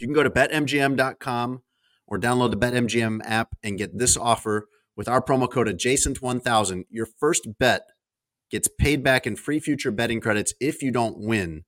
[0.00, 1.62] You can go to betmgm.com
[2.08, 6.82] or download the BetMGM app and get this offer with our promo code adjacent1000.
[6.90, 7.82] Your first bet
[8.50, 11.62] gets paid back in free future betting credits if you don't win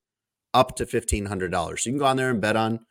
[0.53, 1.79] up to $1,500.
[1.79, 2.81] So you can go on there and bet on,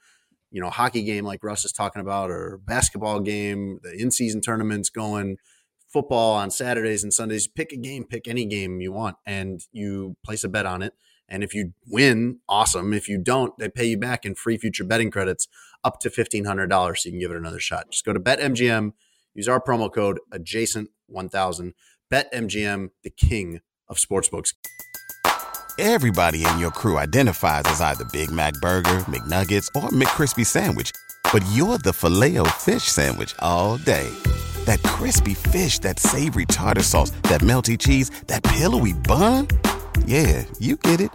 [0.51, 4.41] you know, hockey game like Russ is talking about, or basketball game, the in season
[4.41, 5.37] tournaments going,
[5.93, 7.47] football on Saturdays and Sundays.
[7.47, 10.95] Pick a game, pick any game you want, and you place a bet on it.
[11.29, 12.93] And if you win, awesome.
[12.93, 15.49] If you don't, they pay you back in free future betting credits
[15.83, 17.91] up to $1,500 so you can give it another shot.
[17.91, 18.93] Just go to BetMGM,
[19.35, 21.73] use our promo code adjacent1000.
[22.13, 24.53] BetMGM, the king of sportsbooks.
[25.79, 30.91] Everybody in your crew identifies as either Big Mac Burger, McNuggets, or McCrispy Sandwich.
[31.33, 34.09] But you're the filet fish Sandwich all day.
[34.65, 39.49] That crispy fish, that savory tartar sauce, that melty cheese, that pillowy bun.
[40.07, 41.11] Yeah, you get it.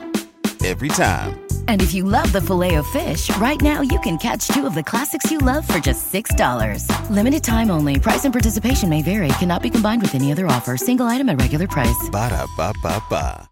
[0.64, 1.40] Every time.
[1.68, 4.76] And if you love the filet of fish, right now you can catch two of
[4.76, 6.86] the classics you love for just $6.
[7.10, 8.00] Limited time only.
[8.00, 9.30] Price and participation may vary.
[9.40, 10.78] Cannot be combined with any other offer.
[10.78, 12.10] Single item at regular price.
[12.12, 13.48] Ba-da-ba-ba-ba.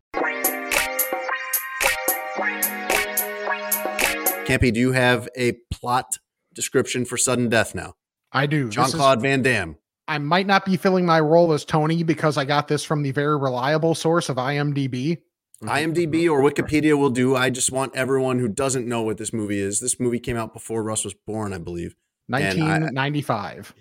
[4.45, 6.17] Campy, do you have a plot
[6.54, 7.93] description for sudden death now?
[8.32, 8.65] I do.
[8.65, 9.78] This Jean is- Claude Van Damme.
[10.08, 13.12] I might not be filling my role as Tony because I got this from the
[13.12, 15.19] very reliable source of IMDb.
[15.63, 17.36] IMDb or Wikipedia will do.
[17.36, 19.80] I just want everyone who doesn't know what this movie is.
[19.80, 21.95] This movie came out before Russ was born, I believe.
[22.30, 23.74] And I- 1995.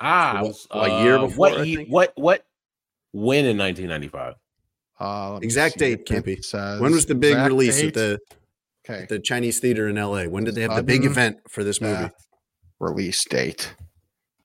[0.00, 1.88] ah, What- was, what year uh, before, What, I ye- think?
[1.88, 2.44] what, what,
[3.12, 4.34] when in 1995?
[4.98, 6.38] Uh, Exact date, if Campy.
[6.38, 7.88] it says When was the big release date.
[7.88, 8.18] at the
[8.88, 10.24] okay at the Chinese theater in LA?
[10.24, 12.10] When did they have the big event for this movie?
[12.80, 13.74] release date?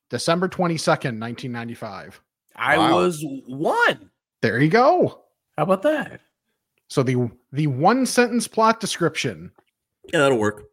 [0.08, 2.20] December 22nd, 1995.
[2.56, 2.96] I Wow.
[2.96, 4.10] was one.
[4.42, 5.22] There you go.
[5.56, 6.20] How about that?
[6.90, 9.52] So the the one sentence plot description.
[10.12, 10.64] Yeah, that'll work.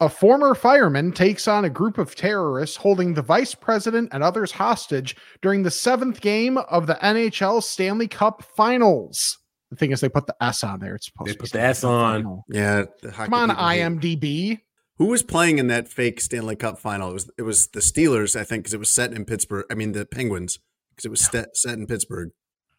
[0.00, 4.50] A former fireman takes on a group of terrorists holding the vice president and others
[4.50, 9.38] hostage during the seventh game of the NHL Stanley Cup Finals.
[9.70, 10.96] The thing is, they put the S on there.
[10.96, 12.22] It's supposed They to be put the S on.
[12.22, 12.44] Final.
[12.48, 12.84] Yeah.
[13.00, 13.80] the Come on, people hate.
[13.80, 14.60] IMDb.
[14.98, 17.10] Who was playing in that fake Stanley Cup final?
[17.10, 19.64] It was it was the Steelers, I think, because it was set in Pittsburgh.
[19.70, 20.58] I mean, the Penguins,
[20.90, 22.30] because it was set, set in Pittsburgh.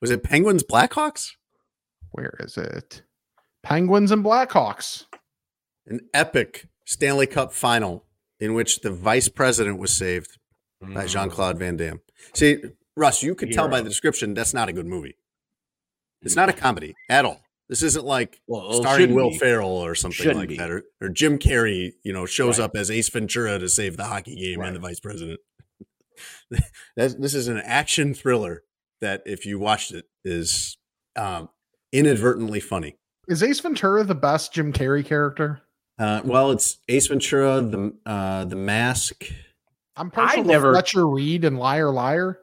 [0.02, 1.30] Was it Penguins Blackhawks?
[2.14, 3.04] Where is it?
[3.64, 5.06] Penguins and Blackhawks.
[5.88, 8.06] An epic Stanley Cup final
[8.40, 10.38] in which the vice president was saved
[10.82, 11.08] by Mm.
[11.08, 12.02] Jean Claude Van Damme.
[12.34, 12.58] See,
[12.98, 15.16] Russ, you could tell by the description that's not a good movie.
[16.22, 17.42] It's not a comedy at all.
[17.70, 19.38] This isn't like Well, it starring Will be.
[19.40, 20.58] Ferrell or something Shouldn't like be.
[20.58, 22.66] that, or, or Jim Carrey, you know, shows Right.
[22.66, 24.68] up as Ace Ventura to save the hockey game Right.
[24.68, 25.40] and the vice president.
[26.96, 28.64] This is an action thriller
[29.02, 30.78] that, if you watched it, is
[31.16, 31.50] um,
[31.94, 32.98] inadvertently funny.
[33.30, 35.62] Is Ace Ventura the best Jim Carrey character?
[35.98, 39.24] Uh, well, it's Ace Ventura, the uh, the Mask.
[39.96, 42.40] I'm partial never- to Fletcher Reede and Liar Liar.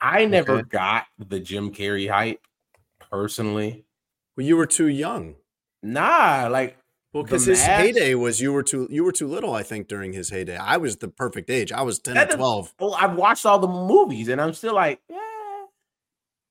[0.00, 0.68] I never Okay.
[0.68, 2.40] got the Jim Carrey hype
[3.10, 3.84] personally.
[4.36, 5.36] Well, you were too young.
[5.82, 6.76] Nah, like
[7.12, 9.54] Well, because his Mask- heyday was you were too you were too little.
[9.54, 11.70] I think during his heyday, I was the perfect age.
[11.72, 12.74] I was ten That or doesn't- twelve.
[12.80, 15.18] well, I've watched all the movies and I'm still like, yeah.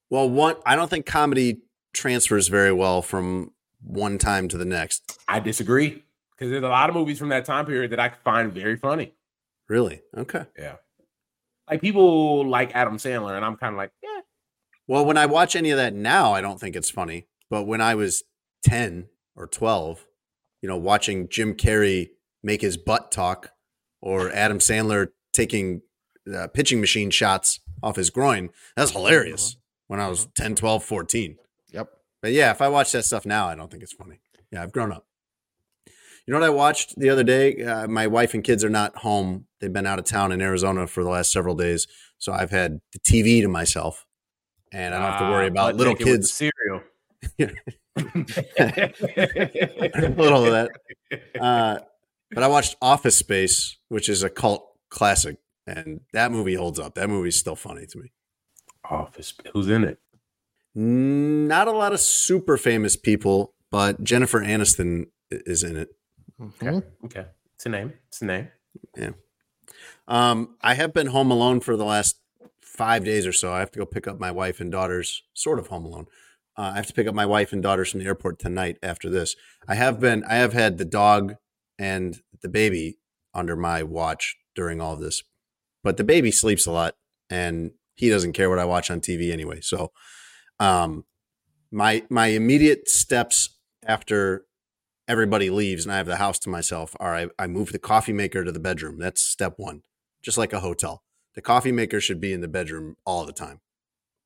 [0.09, 1.61] Well, one I don't think comedy
[1.93, 5.19] transfers very well from one time to the next.
[5.27, 8.53] I disagree because there's a lot of movies from that time period that I find
[8.53, 9.13] very funny.
[9.67, 10.01] Really?
[10.17, 10.45] Okay.
[10.57, 10.75] Yeah,
[11.69, 14.21] like people like Adam Sandler, and I'm kind of like, yeah,
[14.87, 17.27] Well, when I watch any of that now, I don't think it's funny.
[17.49, 18.23] But when I was
[18.63, 20.05] 10 or 12,
[20.61, 22.09] you know, watching Jim Carrey
[22.43, 23.51] make his butt talk
[24.01, 25.81] or Adam Sandler taking
[26.33, 31.37] uh, pitching machine shots off his groin, that's hilarious when I was 10, 12, 14.
[32.21, 34.19] But yeah, if I watch that stuff now, I don't think it's funny.
[34.51, 35.05] Yeah, I've grown up.
[36.25, 37.63] You know what I watched the other day?
[37.63, 39.45] Uh, my wife and kids are not home.
[39.59, 41.87] They've been out of town in Arizona for the last several days.
[42.17, 44.05] So I've had the TV to myself
[44.71, 46.33] and I don't have to worry about butt little naked with the kids.
[46.33, 46.81] cereal.
[49.99, 50.69] a little of that.
[51.39, 51.79] Uh,
[52.31, 56.95] but I watched Office Space, which is a cult classic, and that movie holds up.
[56.95, 58.11] That movie's still funny to me.
[58.89, 59.33] Office.
[59.53, 59.99] Who's in it?
[60.81, 65.89] Not a lot of super famous people, but Jennifer Aniston is in it.
[66.39, 66.83] Mhm.
[67.03, 67.25] Okay.
[67.55, 67.93] It's a name.
[68.07, 68.47] It's a name.
[68.95, 69.11] Yeah.
[70.07, 72.21] Um, I have been home alone for the last
[72.61, 73.51] five days or so.
[73.51, 76.05] I have to go pick up my wife and daughters, sort of home alone.
[76.57, 79.09] Uh, I have to pick up my wife and daughters from the airport tonight after
[79.09, 79.35] this.
[79.67, 81.35] I have been, I have had the dog
[81.77, 82.99] and the baby
[83.33, 85.23] under my watch during all of this,
[85.83, 86.95] but the baby sleeps a lot
[87.29, 89.59] and he doesn't care what I watch on TV anyway.
[89.59, 89.91] So,
[90.59, 91.05] um,
[91.71, 94.45] my, my immediate steps after
[95.07, 98.13] everybody leaves and I have the house to myself are I, I move the coffee
[98.13, 98.99] maker to the bedroom.
[98.99, 99.83] That's step one
[100.21, 101.03] just like a hotel.
[101.35, 103.61] The coffee maker should be in the bedroom all the time.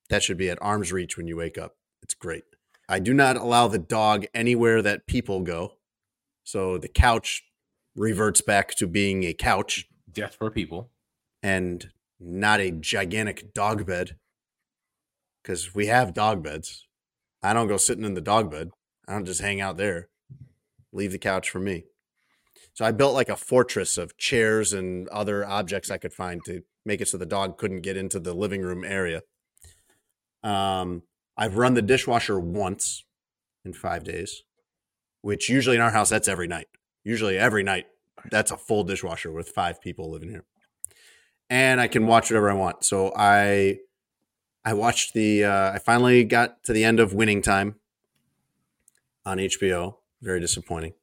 [0.10, 1.76] That should be at arm's reach when you wake up.
[2.02, 2.44] It's great.
[2.90, 5.74] I do not allow the dog anywhere that people go.
[6.44, 7.44] So the couch
[7.96, 10.92] reverts back to being a couch Just for people.
[11.42, 14.18] and not a gigantic dog bed
[15.44, 16.88] because we have dog beds.
[17.44, 18.70] I don't go sitting in the dog bed.
[19.08, 20.10] I don't just hang out there.
[20.94, 21.84] Leave the couch for me.
[22.74, 26.62] So I built like a fortress of chairs and other objects I could find to
[26.86, 29.22] make it so the dog couldn't get into the living room area.
[30.44, 31.04] Um,
[31.38, 33.04] I've run the dishwasher once
[33.66, 34.44] in five days,
[35.22, 36.68] which usually in our house that's every night.
[37.04, 37.86] Usually every night
[38.32, 40.46] that's a full dishwasher with five people living here
[41.50, 42.84] and I can watch whatever I want.
[42.84, 43.78] So I
[44.66, 47.76] I watched the uh, I finally got to the end of Winning Time
[49.26, 49.96] on HBO.
[50.22, 50.94] Very disappointing.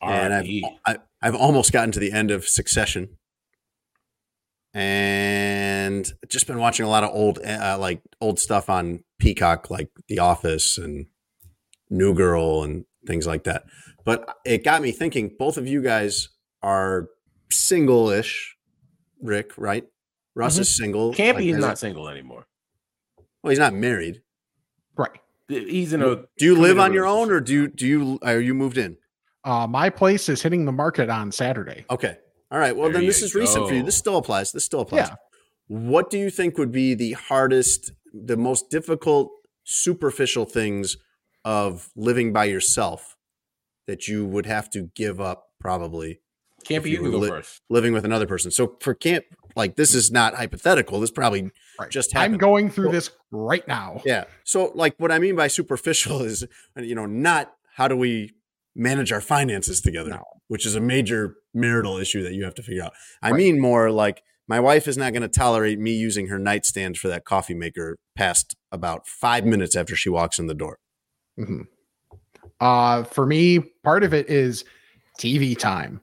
[0.00, 0.78] And I've R.I.P..
[0.86, 3.16] I, I've almost gotten to the end of Succession.
[4.72, 9.90] And just been watching a lot of old uh, like old stuff on Peacock like
[10.08, 11.06] The Office and
[11.90, 13.64] New Girl and things like that.
[14.04, 16.30] But it got me thinking both of you guys
[16.62, 17.08] are
[17.50, 18.56] single-ish
[19.22, 19.84] Rick, right?
[20.34, 21.14] Russ is single.
[21.14, 22.46] Campy like, is has- not single anymore.
[23.44, 24.22] Well, he's not married.
[24.96, 25.20] Right.
[25.48, 26.16] He's in a.
[26.38, 28.96] Do you live on your own, or do you do you are you moved in?
[29.44, 31.84] Uh, my place is hitting the market on Saturday.
[31.90, 32.16] Okay,
[32.50, 32.74] all right.
[32.74, 33.82] Well, There then this you is recent for you.
[33.82, 34.52] This still applies.
[34.52, 35.08] This still applies.
[35.08, 35.16] Yeah.
[35.68, 39.30] What do you think would be the hardest, the most difficult,
[39.64, 40.96] superficial things
[41.44, 43.18] of living by yourself
[43.86, 45.48] that you would have to give up?
[45.60, 46.20] Probably
[46.64, 47.62] Campy, you you can were go lit- first.
[47.70, 48.50] living with another person.
[48.50, 49.24] So for camp,
[49.56, 51.00] like this is not hypothetical.
[51.00, 51.90] This probably Right.
[51.90, 52.34] just happened.
[52.34, 54.00] I'm going through Well- this right now.
[54.04, 54.24] Yeah.
[54.44, 56.44] So, like, what I mean by superficial is,
[56.76, 58.32] you know, not how do we
[58.76, 60.24] manage our finances together, No.
[60.48, 62.92] which is a major marital issue that you have to figure out.
[63.22, 63.38] I Right.
[63.38, 67.08] mean, more like my wife is not going to tolerate me using her nightstand for
[67.08, 70.78] that coffee maker past about five minutes after she walks in the door.
[71.38, 71.66] Mhm.
[72.60, 74.64] Uh, for me, part of it is
[75.18, 76.00] TV time.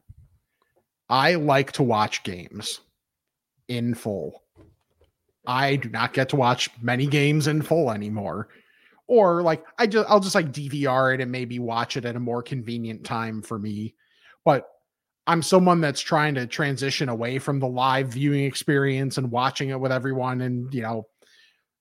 [1.12, 2.80] I like to watch games
[3.67, 4.43] in full.
[5.45, 8.47] I do not get to watch many games in full anymore.
[9.08, 12.19] Or like I just I'll just like DVR it and maybe watch it at a
[12.19, 13.93] more convenient time for me.
[14.45, 14.69] But
[15.28, 19.80] I'm someone that's trying to transition away from the live viewing experience and watching it
[19.80, 21.08] with everyone and you know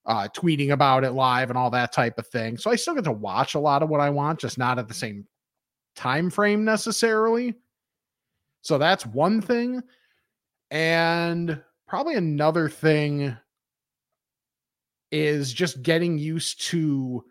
[0.07, 2.57] uh, tweeting about it live and all that type of thing.
[2.57, 4.89] So I still get to watch a lot of what I want, just not at
[4.89, 5.25] the same
[5.95, 7.55] time frame necessarily.
[8.63, 9.83] So that's one thing.
[10.71, 13.37] And probably another thing
[15.11, 17.25] is just getting used to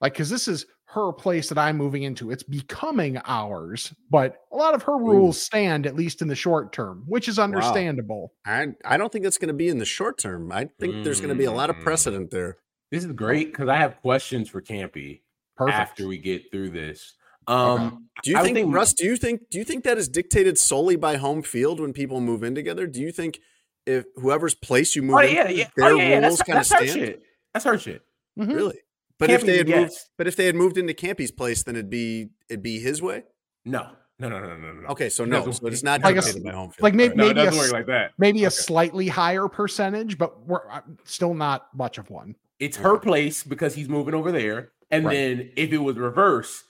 [0.00, 2.30] like because this is her place that I'm moving into.
[2.32, 6.72] It's becoming ours, but a lot of her rules stand at least in the short
[6.72, 8.32] term, which is understandable.
[8.44, 10.50] I, I don't think that's going to be in the short term.
[10.50, 11.82] I think there's going to be a lot of Mm.
[11.82, 12.56] precedent there.
[12.90, 15.20] This is great because I have questions for Campy
[15.56, 15.78] Perfect.
[15.78, 17.14] after we get through this.
[17.46, 18.92] Um, Do you I would think, Russ?
[18.94, 22.20] Do you think do you think that is dictated solely by home field when people
[22.20, 22.86] move in together?
[22.86, 23.40] Do you think
[23.86, 25.68] if whoever's place you move Oh in, yeah, yeah.
[25.76, 26.18] their oh, yeah, yeah.
[26.26, 27.06] rules That's, kind of that's her stand?
[27.06, 27.22] shit.
[27.54, 28.02] That's her shit.
[28.38, 28.54] Mhm.
[28.54, 28.78] Really?
[29.18, 30.10] But if they a had moved, guest.
[30.16, 33.24] but if they had moved into Campy's place, then it'd be it'd be his way.
[33.64, 34.88] No, no, no, no, no, no.
[34.88, 36.82] Okay, so It no, doesn't- so it's not Like a dictated s- by home field.
[36.82, 38.12] like maybe No, it maybe a, doesn't work like that.
[38.18, 42.36] maybe a slightly higher percentage, but we're uh, still not much of one.
[42.60, 44.72] It's her place because he's moving over there.
[44.90, 45.14] And Right.
[45.14, 46.64] then if it was reverse,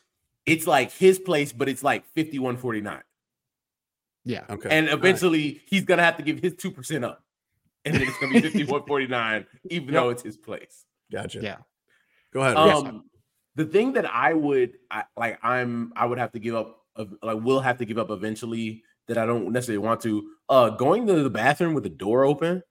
[0.46, 3.02] it's like his place, but it's like 5149.
[4.24, 4.44] Yeah.
[4.50, 4.98] okay, And all right.
[4.98, 7.22] eventually he's gonna have to give his two percent up.
[7.84, 9.94] And then it's gonna be 5149, even Yep.
[9.94, 10.84] though it's his place.
[11.10, 11.40] gotcha.
[11.42, 11.56] Yeah.
[12.32, 12.54] go ahead.
[12.56, 12.82] Russ.
[12.84, 13.04] Um
[13.56, 17.14] the thing that I would I, like I'm I would have to give up of-
[17.22, 21.06] like will have to give up eventually that I don't necessarily want to uh going
[21.06, 22.62] to the bathroom with the door open.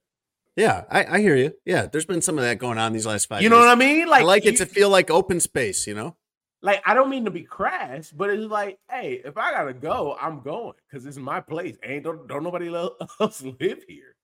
[0.55, 1.53] yeah, I, I hear you.
[1.65, 3.41] Yeah, there's been some of that going on these last five.
[3.41, 3.65] You know years.
[3.67, 4.07] what I mean?
[4.07, 5.87] Like, I like you- it to feel like open space.
[5.87, 6.15] You know.
[6.61, 10.17] Like I don't mean to be crass, but it's like, hey, if I gotta go,
[10.19, 11.77] I'm going because it's my place.
[11.83, 12.67] Ain't don't, don't nobody
[13.19, 14.15] else live here,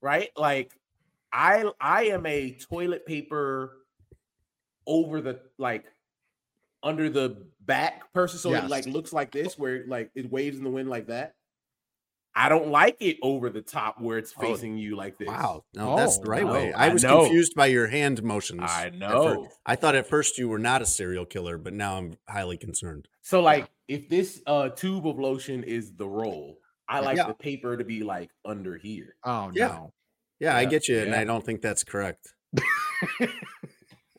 [0.00, 0.30] right?
[0.36, 0.72] Like,
[1.32, 3.78] I I am a toilet paper
[4.86, 5.84] over the like
[6.82, 8.64] under the back person, so Yes.
[8.64, 11.34] it like looks like this, where like it waves in the wind like that.
[12.34, 15.26] I don't like it over the top where it's Oh, facing you like this.
[15.28, 16.72] Wow, no, that's the Oh, right no, way.
[16.72, 17.22] I I was know.
[17.22, 18.60] confused by your hand motions.
[18.64, 19.48] I know.
[19.66, 23.08] I thought at first you were not a serial killer, but now I'm highly concerned.
[23.22, 26.58] So like if this uh tube of lotion is the roll,
[26.88, 27.26] I like Yeah.
[27.26, 29.16] the paper to be like under here.
[29.24, 29.66] Oh Yeah.
[29.68, 29.92] no.
[30.38, 31.14] Yeah, I get you, and.
[31.14, 32.32] I don't think that's correct.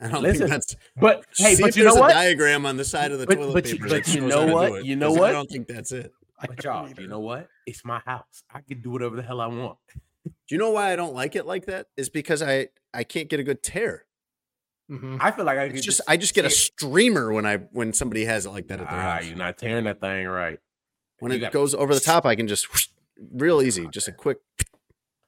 [0.04, 0.76] I don't Listen, think that's.
[0.98, 2.14] But hey, see but if you know there's what?
[2.14, 3.90] diagram on the side of the But- toilet but you- paper.
[3.90, 4.86] but you know what?
[4.86, 5.30] You know 'cause what?
[5.30, 6.12] I don't think that's it.
[6.48, 7.48] But y'all, you know what?
[7.66, 8.44] It's my house.
[8.54, 9.78] I can do whatever the hell I want.
[10.26, 11.88] Do you know why I don't like it like that?
[11.98, 14.06] Is because I I can't get a good tear.
[14.90, 15.18] Mhm.
[15.22, 17.94] I feel like I could It's just I just get a streamer when I when
[17.94, 19.26] somebody has it like that at their Ah, house.
[19.28, 20.60] you're not tearing that thing right.
[21.20, 22.88] When you it got- goes over the top, I can just whoosh,
[23.34, 24.40] real easy, just a quick.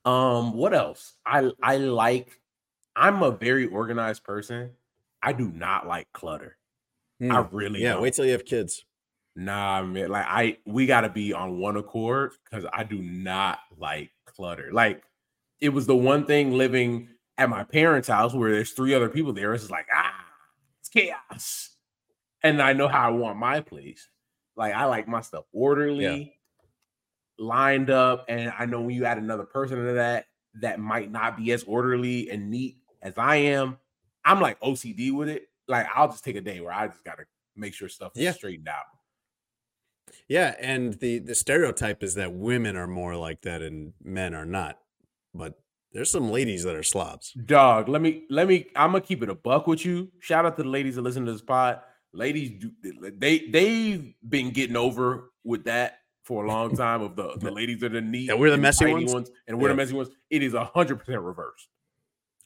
[0.06, 1.16] Um, what else?
[1.26, 2.42] I I like.
[2.96, 4.72] I'm a very organized person.
[5.22, 6.58] I do not like clutter.
[7.22, 7.50] I Mm.
[7.54, 8.02] really Yeah, don't.
[8.04, 8.86] wait till you have kids.
[9.36, 10.10] Nah, man.
[10.10, 14.70] Like I, we got to be on one accord because I do not like clutter.
[14.72, 15.04] Like
[15.60, 19.34] it was the one thing living at my parents' house where there's three other people
[19.34, 19.54] there.
[19.54, 20.14] It's like ah,
[20.80, 21.72] it's chaos,
[22.44, 24.08] and I know how I want my place.
[24.56, 26.38] Like I like my stuff orderly,
[27.40, 30.28] lined up, and I know when you add another person into that
[30.62, 33.78] that might not be as orderly and neat as I am.
[34.24, 35.48] I'm like OCD with it.
[35.68, 37.26] Like I'll just take a day where I just gotta
[37.56, 38.32] make sure stuff is Yeah.
[38.34, 38.86] straightened out.
[40.28, 44.46] Yeah, and the the stereotype is that women are more like that and men are
[44.46, 44.80] not.
[45.34, 45.60] But
[45.92, 47.34] there's some ladies that are slobs.
[47.34, 48.68] Dog, let me let me.
[48.76, 50.12] I'm gonna keep it a buck with you.
[50.20, 51.82] Shout out to the ladies that listen to this pod.
[52.14, 52.72] Ladies, do
[53.18, 57.02] they they've been getting over with that for a long time.
[57.02, 59.30] Of the the ladies that are neat, Yeah, we're the messy tidy ones?
[59.48, 60.10] and we're the messy ones.
[60.30, 61.68] It is a hundred percent reversed.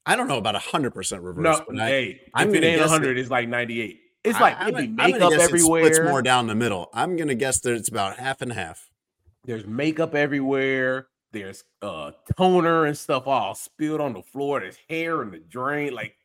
[0.06, 1.44] I don't know about hundred percent reverse.
[1.44, 4.00] No, but I, hey, I'm if it ain't hundred, it- it's like ninety eight.
[4.30, 6.56] It's like I'm it'd be gonna- I'm gonna makeup guess it splits more down the
[6.56, 6.90] middle.
[6.94, 8.90] I'm gonna guess that it's about half and half.
[9.46, 11.08] There's makeup everywhere.
[11.32, 14.60] There's uh toner and stuff all spilled on the floor.
[14.60, 15.94] There's hair in the drain.
[15.94, 16.16] Like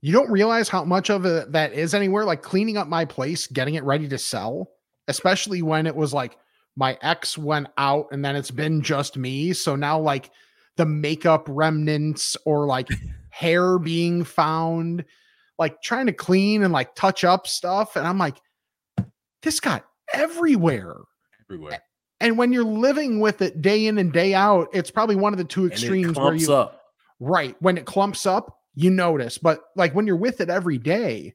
[0.00, 2.24] You don't realize how much of it that is anywhere.
[2.24, 4.70] Like cleaning up my place, getting it ready to sell,
[5.08, 6.36] especially when it was like
[6.76, 9.52] my ex went out and then it's been just me.
[9.52, 10.30] So now, like
[10.76, 12.88] the makeup remnants or like
[13.30, 15.04] hair being found,
[15.58, 17.96] like trying to clean and like touch up stuff.
[17.96, 18.36] And I'm like,
[19.42, 20.96] this got everywhere.
[21.44, 21.82] everywhere.
[22.20, 25.38] And when you're living with it day in and day out, it's probably one of
[25.38, 26.80] the two extremes where you up.
[27.18, 27.56] Right.
[27.60, 29.38] When it clumps up, you notice.
[29.38, 31.34] But like when you're with it every day,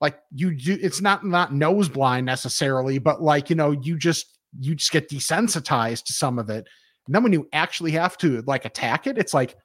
[0.00, 4.38] like you do, it's not not nose blind necessarily, but like you know, you just
[4.58, 6.66] you just get desensitized to some of it.
[7.06, 9.56] And then when you actually have to like attack it, it's like,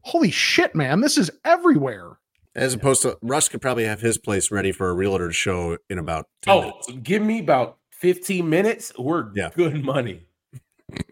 [0.00, 2.18] holy shit, man, this is everywhere.
[2.54, 5.78] As opposed to Russ could probably have his place ready for a realtor to show
[5.88, 6.88] in about 10 Oh, minutes.
[7.02, 8.92] give me about 15 minutes.
[8.98, 9.50] We're Yeah.
[9.54, 10.26] good money.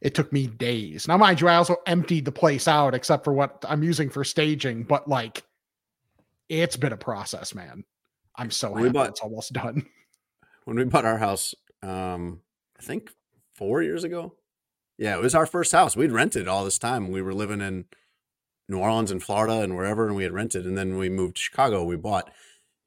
[0.00, 1.06] It took me days.
[1.06, 4.24] Now, mind you, I also emptied the place out except for what I'm using for
[4.24, 5.44] staging, but like
[6.48, 7.84] it's been a process, man.
[8.34, 9.86] I'm so We happy bought- it's almost done.
[10.64, 12.40] When we bought our house, um,
[12.78, 13.10] I think
[13.54, 14.34] four years ago.
[14.98, 15.96] Yeah, it was our first house.
[15.96, 17.10] We'd rented all this time.
[17.12, 17.84] We were living in
[18.68, 20.66] New Orleans and Florida and wherever, and we had rented.
[20.66, 21.84] And then we moved to Chicago.
[21.84, 22.30] We bought,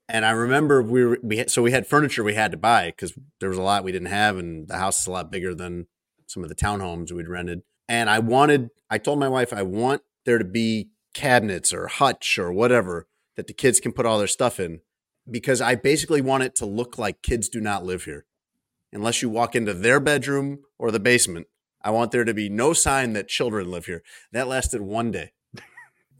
[0.07, 2.87] and I remember we were we had, so we had furniture we had to buy
[2.87, 5.53] because there was a lot we didn't have, and the house is a lot bigger
[5.53, 5.87] than
[6.27, 7.61] some of the townhomes we'd rented.
[7.87, 12.37] And I wanted, I told my wife, I want there to be cabinets or hutch
[12.39, 14.81] or whatever that the kids can put all their stuff in
[15.29, 18.25] because I basically want it to look like kids do not live here.
[18.91, 21.47] Unless you walk into their bedroom or the basement,
[21.81, 24.03] I want there to be no sign that children live here.
[24.31, 25.31] That lasted one day.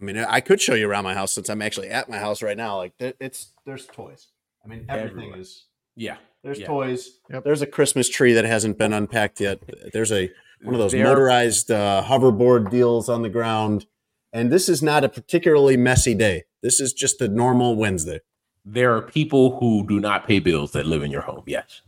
[0.02, 2.42] I mean, I could show you around my house since I'm actually at my house
[2.44, 2.78] right now.
[2.78, 4.28] Like, it's there's toys.
[4.64, 5.40] I mean, everything Everywhere.
[5.40, 5.66] is
[5.96, 6.18] Yeah.
[6.44, 6.68] there's Yeah.
[6.68, 7.20] toys.
[7.30, 7.44] Yep.
[7.44, 9.60] There's a Christmas tree that hasn't been unpacked yet.
[9.94, 10.30] There's a
[10.62, 13.86] one of those There- motorized uh, hoverboard deals on the ground.
[14.34, 16.44] And this is not a particularly messy day.
[16.62, 18.20] This is just a normal Wednesday.
[18.66, 21.44] There are people who do not pay bills that live in your home.
[21.46, 21.82] Yes.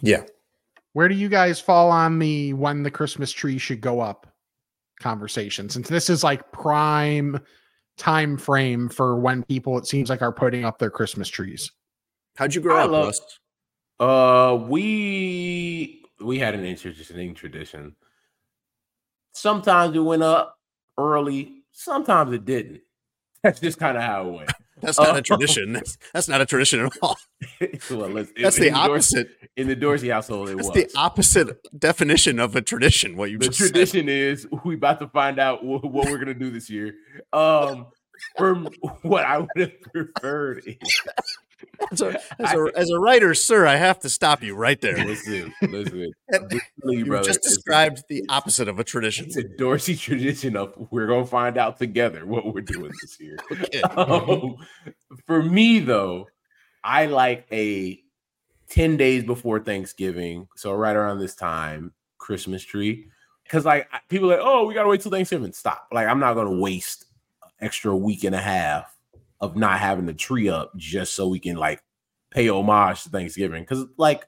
[0.00, 0.24] Yeah.
[0.94, 4.26] Where do you guys fall on the when the Christmas tree should go up
[5.00, 5.68] conversation?
[5.68, 7.38] Since this is like prime
[7.96, 11.72] time frame for when people it seems like are putting up their Christmas trees.
[12.36, 13.38] How'd you grow I up, love- Russ?
[13.98, 17.96] Uh, we we had an interesting tradition.
[19.32, 20.58] Sometimes it went up
[20.98, 21.62] early.
[21.72, 22.80] Sometimes it didn't.
[23.42, 24.50] That's just kind of how it went.
[24.82, 25.16] That's not Oh.
[25.16, 25.72] a tradition.
[25.72, 27.16] That's, that's not a tradition at all.
[27.90, 29.28] well, That's the Dorsey- opposite.
[29.56, 30.50] in the Dorsey household.
[30.50, 33.16] It That's was the opposite definition of a tradition.
[33.16, 33.68] What you the just said.
[33.72, 36.94] tradition is we about to find out wh- what we're gonna do this year.
[37.32, 37.86] Um,
[38.36, 38.68] from
[39.02, 41.00] what I would have preferred is
[41.90, 45.04] As a, as, a, as a writer, sir, I have to stop you right there.
[45.04, 46.12] Listen, listen.
[46.84, 49.26] You, brother, just described the opposite of a tradition.
[49.26, 53.36] It's a Dorsey tradition of we're gonna find out together what we're doing this year.
[53.52, 53.80] Okay.
[53.82, 54.56] Um,
[55.26, 56.28] for me though,
[56.84, 58.00] I like a
[58.68, 63.08] 10 days before Thanksgiving, so right around this time, Christmas tree.
[63.44, 65.52] Because like people are like, oh, we gotta wait till Thanksgiving.
[65.52, 65.88] Stop.
[65.92, 67.06] Like, I'm not gonna waste
[67.60, 68.95] extra week and a half
[69.40, 71.82] of not having the tree up just so we can like
[72.30, 73.62] pay homage to Thanksgiving.
[73.62, 74.26] Because like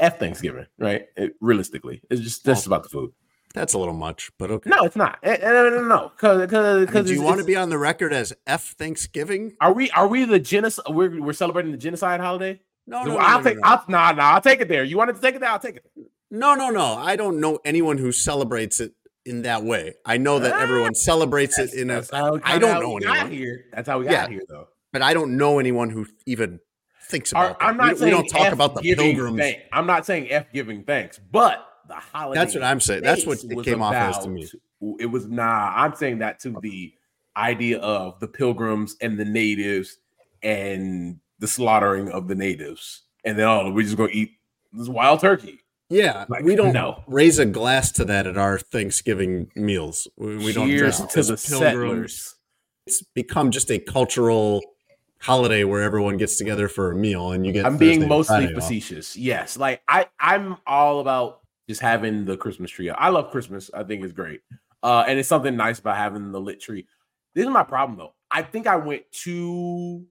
[0.00, 1.06] F Thanksgiving, right?
[1.16, 3.12] It- realistically, it's just that's about the food.
[3.54, 4.68] That's a little much, but okay.
[4.68, 5.18] No, it's not.
[5.22, 6.08] Eh, eh, No, no, no, no.
[6.16, 6.46] Because I
[6.80, 9.54] because mean, do you want to be on the record as F Thanksgiving?
[9.60, 10.86] Are we are we the genocide?
[10.88, 12.60] We're we're celebrating the genocide holiday.
[12.86, 13.54] No, no, no, I'll no, take.
[13.56, 13.68] no, no.
[13.68, 14.30] I'll, nah, nah.
[14.32, 14.82] I'll take it there.
[14.82, 15.50] You wanted to take it there?
[15.50, 15.86] I'll take it.
[16.32, 16.96] No, no, no.
[16.96, 18.92] I don't know anyone who celebrates it
[19.24, 19.94] in that way.
[20.04, 21.94] I know that everyone ah, celebrates it in a.
[21.94, 23.30] I That's how, I don't know anyone.
[23.30, 23.64] here.
[23.72, 24.28] That's how we got Yeah.
[24.28, 24.68] here, though.
[24.92, 26.60] but I don't know anyone who even
[27.08, 27.56] thinks about.
[27.60, 29.38] I'm not we, saying we don't talk F about the pilgrims.
[29.38, 32.40] thank- I'm not saying f giving thanks, but the holiday.
[32.40, 33.02] That's what I'm saying.
[33.02, 34.48] That's what it came off as to me.
[35.00, 35.72] It was nah.
[35.74, 36.94] I'm saying that to the
[37.36, 39.98] idea of the pilgrims and the natives
[40.42, 44.32] and the slaughtering of the natives, and then oh, we're just gonna eat
[44.72, 45.60] this wild turkey.
[45.90, 47.02] Yeah, Like, we don't no.
[47.06, 50.08] raise a glass to that at our Thanksgiving meals.
[50.16, 51.48] We, we don't dress to as the pilgrims.
[51.58, 52.34] settlers.
[52.86, 54.62] It's become just a cultural
[55.20, 57.64] holiday where everyone gets together for a meal, and you get.
[57.66, 58.62] I'm Thursday being mostly Friday off.
[58.62, 59.16] facetious.
[59.16, 62.90] Yes, like I I'm all about just having the Christmas tree.
[62.90, 63.70] I love Christmas.
[63.72, 64.40] I think it's great,
[64.82, 66.86] uh, and it's something nice about having the lit tree.
[67.34, 68.14] This is my problem though.
[68.30, 70.04] I think I went too.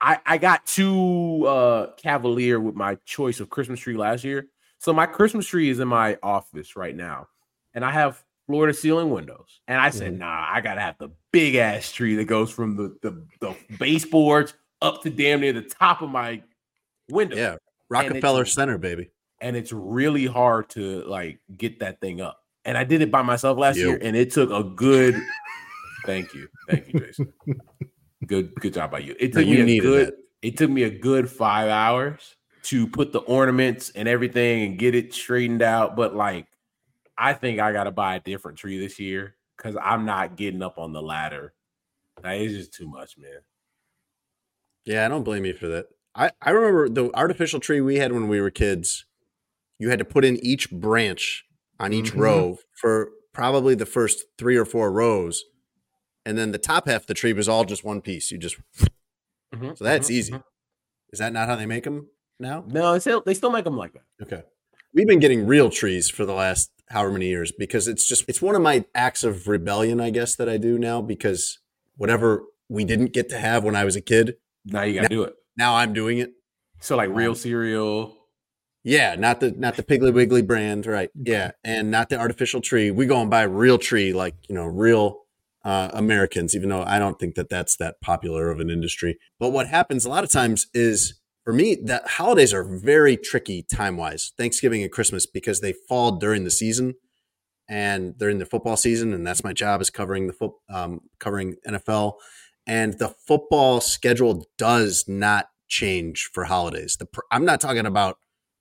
[0.00, 4.46] I I got too uh cavalier with my choice of Christmas tree last year.
[4.84, 7.28] So my Christmas tree is in my office right now,
[7.72, 9.62] and I have floor to ceiling windows.
[9.66, 10.18] And I said, Mhm.
[10.18, 14.52] nah, I gotta have the big ass tree that goes from the the, the baseboards
[14.82, 16.42] up to damn near the top of my
[17.08, 17.34] window.
[17.34, 17.56] Yeah,
[17.88, 19.08] Rockefeller Center, baby.
[19.40, 22.42] And it's really hard to like get that thing up.
[22.66, 23.88] And I did it by myself last Yo.
[23.88, 25.14] year, and it took a good
[26.04, 26.46] thank you.
[26.68, 27.32] Thank you, Jason.
[28.26, 29.16] good good job by you.
[29.18, 30.14] It No, took you me a good that.
[30.42, 34.94] it took me a good five hours to put the ornaments and everything and get
[34.94, 35.96] it straightened out.
[35.96, 36.46] But like
[37.18, 40.78] I think I gotta buy a different tree this year because I'm not getting up
[40.78, 41.54] on the ladder.
[42.22, 43.40] Like, it's just too much, man.
[44.84, 45.86] Yeah, I don't blame you for that.
[46.14, 49.06] I, I remember the artificial tree we had when we were kids.
[49.78, 51.44] You had to put in each branch
[51.80, 52.20] on each Mhm.
[52.20, 55.44] row for probably the first three or four rows.
[56.26, 58.30] And then the top half of the tree was all just one piece.
[58.30, 58.56] You just,
[59.52, 60.32] Mhm, so that's mhm, easy.
[60.34, 60.44] mhm.
[61.12, 62.64] Is that not how they make them now?
[62.68, 64.02] No, still, they still make them like that.
[64.22, 64.42] Okay.
[64.92, 68.40] We've been getting real trees for the last however many years because it's just it's
[68.42, 71.58] one of my acts of rebellion, I guess, that I do now because
[71.96, 75.24] whatever we didn't get to have when I was a kid, Now you gotta do
[75.24, 75.34] it.
[75.56, 76.32] now I'm doing it.
[76.80, 78.16] So like real Um, cereal.
[78.84, 81.10] Yeah, not the not the Piggly Wiggly brand, right?
[81.14, 82.90] Yeah, and not the artificial tree.
[82.90, 85.22] We go and buy real tree, like you know, real
[85.64, 86.54] uh, Americans.
[86.54, 89.18] Even though I don't think that that's that popular of an industry.
[89.40, 93.62] But what happens a lot of times is, for me, that holidays are very tricky
[93.62, 94.32] time wise.
[94.38, 96.94] Thanksgiving and Christmas because they fall during the season,
[97.68, 101.56] and during the football season, and that's my job is covering the foot, um, covering
[101.66, 102.14] NFL,
[102.66, 106.96] and the football schedule does not change for holidays.
[106.98, 108.16] The pr- I'm not talking about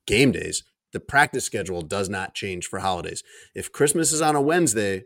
[0.08, 0.64] game days.
[0.94, 3.24] The practice schedule does not change for holidays.
[3.56, 5.04] If Christmas is on a Wednesday,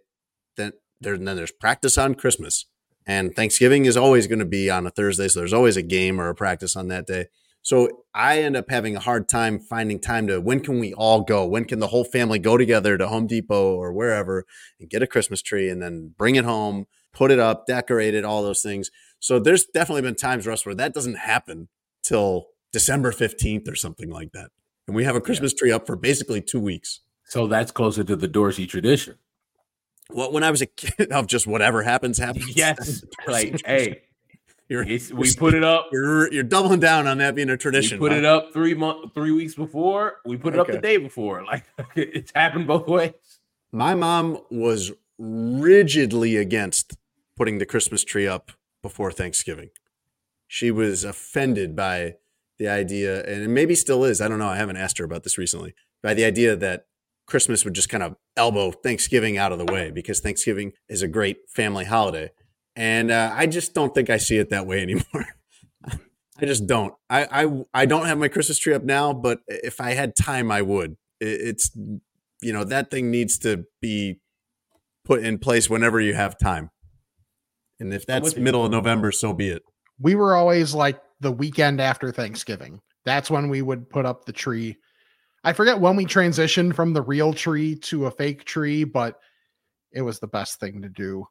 [0.57, 2.65] then there then there's practice on Christmas.
[3.05, 6.19] And Thanksgiving is always going to be on a Thursday, so there's always a game
[6.19, 7.27] or a practice on that day.
[7.67, 11.19] So I end up having a hard time finding time to when can we all
[11.19, 11.45] go?
[11.45, 14.45] When can the whole family go together to Home Depot or wherever
[14.79, 18.23] and get a Christmas tree and then bring it home, put it up, decorate it,
[18.23, 18.89] all those things.
[19.19, 21.67] So there's definitely been times, Russ, where that doesn't happen
[22.03, 24.51] till December 15th or something like that.
[24.87, 27.01] And we have a Christmas tree up for basically two weeks.
[27.25, 29.15] So that's closer to the Dorsey tradition.
[30.09, 32.55] Well, when I was a kid, of just whatever happens, happens.
[32.55, 33.03] Yes.
[33.27, 34.03] like, hey,
[34.69, 35.89] you're, we put it up.
[35.91, 37.99] you're, you're doubling down on that being a tradition.
[37.99, 38.17] We put huh?
[38.19, 40.17] it up three month, three weeks before.
[40.25, 41.43] We put it up the day before.
[41.47, 41.63] Like
[41.95, 43.13] it's happened both ways.
[43.71, 46.97] My mom was rigidly against
[47.37, 48.51] putting the Christmas tree up
[48.81, 49.69] before Thanksgiving.
[50.47, 52.15] She was offended by
[52.57, 54.19] the idea, and maybe still is.
[54.19, 54.49] I don't know.
[54.49, 55.73] I haven't asked her about this recently.
[56.03, 56.87] By the idea that
[57.27, 61.07] Christmas would just kind of elbow Thanksgiving out of the way because Thanksgiving is a
[61.07, 62.31] great family holiday.
[62.77, 65.25] And uh, I just don't think I see it that way anymore.
[66.39, 66.93] I just don't.
[67.09, 70.51] I, I I don't have my Christmas tree up now, but if I had time,
[70.51, 70.95] I would.
[71.19, 74.19] It, it's you know that thing needs to be
[75.03, 76.69] put in place whenever you have time.
[77.79, 79.63] And if that's middle of November, so be it.
[79.99, 82.79] we were always like the weekend after Thanksgiving.
[83.05, 84.77] That's when we would put up the tree.
[85.43, 89.15] I forget when we transitioned from the real tree to a fake tree, but
[89.91, 91.25] it was the best thing to do.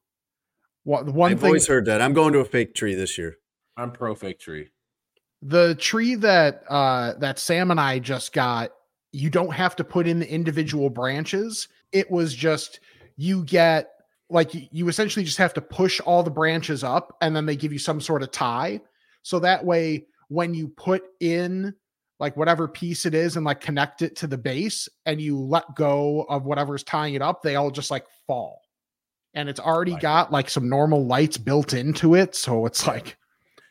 [0.87, 2.01] One, one I've thing, always heard that.
[2.01, 3.39] I'm going to a fake tree this year.
[3.76, 4.68] I'm pro fake tree.
[5.43, 8.70] the tree that uh that Sam and I just got,
[9.11, 11.66] you don't have to put in the individual branches.
[11.91, 12.78] It was just
[13.16, 13.91] you get
[14.30, 17.72] like you essentially just have to push all the branches up and then they give
[17.72, 18.80] you some sort of tie.
[19.22, 21.74] So that way when you put in
[22.20, 25.74] like whatever piece it is and like connect it to the base and you let
[25.74, 28.62] go of whatever's tying it up, they all just like fall.
[29.37, 32.34] And it's already Like- got like some normal lights built into it.
[32.34, 33.16] So it's like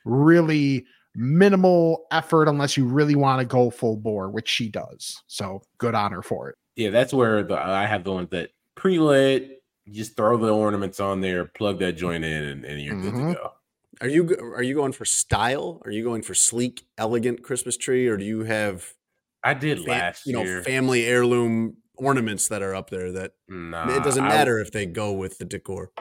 [0.05, 0.86] really
[1.16, 5.22] minimal effort unless you really want to go full bore, which she does.
[5.28, 6.55] So good on her for it.
[6.76, 9.51] Yeah, that's where the I have the ones that pre lit.
[9.91, 13.34] Just throw the ornaments on there, plug that joint in, and, and you're good Mhm.
[13.34, 13.51] to go.
[14.01, 15.82] Are you are you going for style?
[15.86, 18.93] Are you going for sleek, elegant Christmas tree, or do you have
[19.43, 20.63] I did fa- last you know year.
[20.63, 24.86] family heirloom ornaments that are up there that Nah, it doesn't I- matter if they
[24.86, 25.91] go with the decor?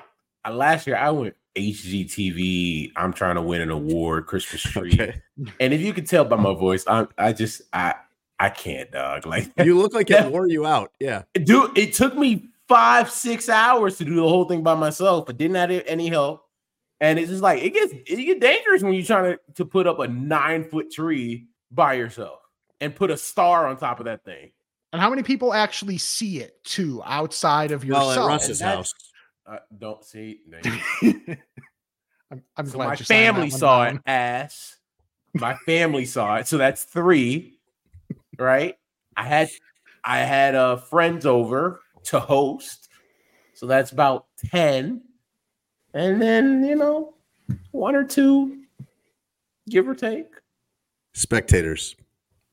[0.45, 2.93] I, last year I went HGTV.
[2.97, 4.93] I'm trying to win an award, Christmas tree.
[4.93, 5.23] Okay.
[5.61, 7.95] And if you can tell by my voice, I I just I
[8.39, 9.27] I can't, dog.
[9.27, 10.93] Like You look like it wore you out.
[11.01, 11.23] Yeah.
[11.35, 15.37] dude, it took me five six hours to do the whole thing by myself, but
[15.37, 16.43] didn't have any help.
[17.01, 19.87] And it's just like it gets it get dangerous when you're trying to to put
[19.87, 22.41] up a nine foot tree by yourself
[22.81, 24.51] and put a star on top of that thing.
[24.95, 28.27] And how many people actually see it too outside of Well, yourself?
[28.31, 28.95] at Russ's that's- house.
[29.45, 30.39] I don't see.
[32.31, 33.97] I'm, I'm So glad my you family saw down.
[33.97, 34.77] it, ass.
[35.35, 37.59] My family saw it, so that's three,
[38.39, 38.77] right?
[39.17, 39.51] I had
[40.05, 42.89] I had uh friends over to host,
[43.55, 45.03] so that's about ten,
[45.93, 47.15] and then you know
[47.73, 48.63] one or two,
[49.69, 50.29] give or take.
[51.15, 51.97] Spectators.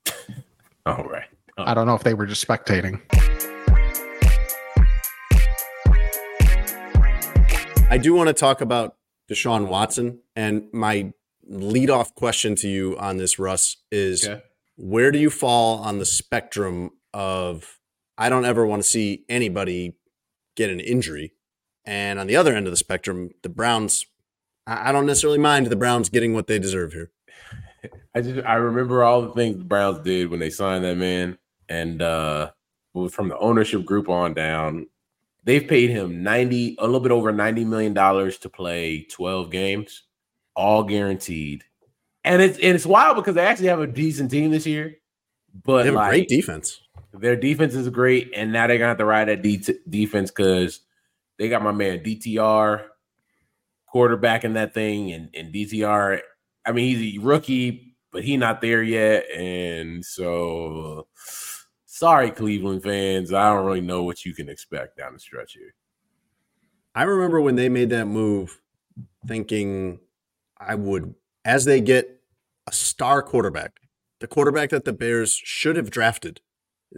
[0.88, 1.28] All right.
[1.66, 3.02] I don't know if they were just spectating.
[7.90, 8.96] I do want to talk about
[9.30, 10.20] Deshaun Watson.
[10.36, 11.12] And my
[11.50, 14.42] leadoff question to you on this, Russ, is Okay.
[14.78, 17.80] where do you fall on the spectrum of
[18.18, 19.96] I don't ever want to see anybody
[20.56, 21.34] get an injury?
[21.84, 24.06] And on the other end of the spectrum, the Browns,
[24.68, 27.12] I I don't necessarily mind the Browns getting what they deserve here.
[28.16, 31.38] I just I remember all the things the Browns did when they signed that man,
[31.72, 32.52] and uh
[33.10, 34.88] from the ownership group on down,
[35.46, 40.04] they've paid him ninety, a little bit over ninety million dollars to play twelve games,
[40.56, 41.64] all guaranteed.
[42.24, 44.98] And it's and it's wild because they actually have a decent team this year,
[45.64, 46.82] but They have like, a great defense.
[47.14, 50.82] their defense is great, and now they're gonna have to ride that de- defense because
[51.40, 52.84] they got my man DTR
[53.88, 56.20] quarterback in that thing, and, and DTR.
[56.66, 61.08] I mean, he's a rookie, but he not there yet, and so
[62.02, 63.32] sorry, Cleveland fans.
[63.32, 65.76] I don't really know what you can expect down the stretch here.
[66.96, 68.60] I remember when they made that move,
[69.28, 70.00] thinking
[70.58, 71.14] I would,
[71.46, 72.20] as they get
[72.68, 73.82] a star quarterback,
[74.20, 76.42] the quarterback that the Bears should have drafted.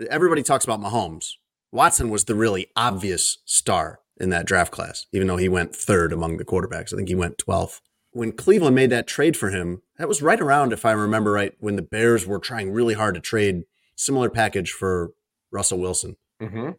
[0.09, 1.33] Everybody talks about Mahomes.
[1.69, 6.13] Watson was the really obvious star in that draft class, even though he went third
[6.13, 6.93] among the quarterbacks.
[6.93, 7.81] I think he went 12th.
[8.11, 11.55] When Cleveland made that trade for him, that was right around, if I remember right,
[11.59, 13.63] when the Bears were trying really hard to trade
[13.95, 15.11] similar package for
[15.51, 16.17] Russell Wilson.
[16.41, 16.71] Mm-hmm.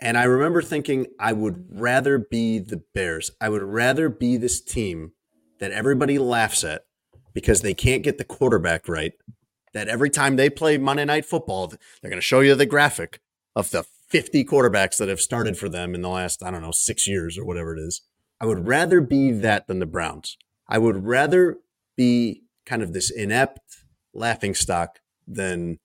[0.00, 3.30] And I remember thinking, I would rather be the Bears.
[3.40, 5.12] I would rather be this team
[5.58, 6.82] that everybody laughs at
[7.34, 9.12] because they can't get the quarterback right.
[9.74, 13.20] That every time they play Monday Night Football, they're going to show you the graphic
[13.54, 16.70] of the 50 quarterbacks that have started for them in the last, I don't know,
[16.70, 18.02] six years or whatever it is.
[18.40, 20.38] I would rather be that than the Browns.
[20.68, 21.58] I would rather
[21.96, 23.60] be kind of this inept
[24.14, 25.78] laughing stock than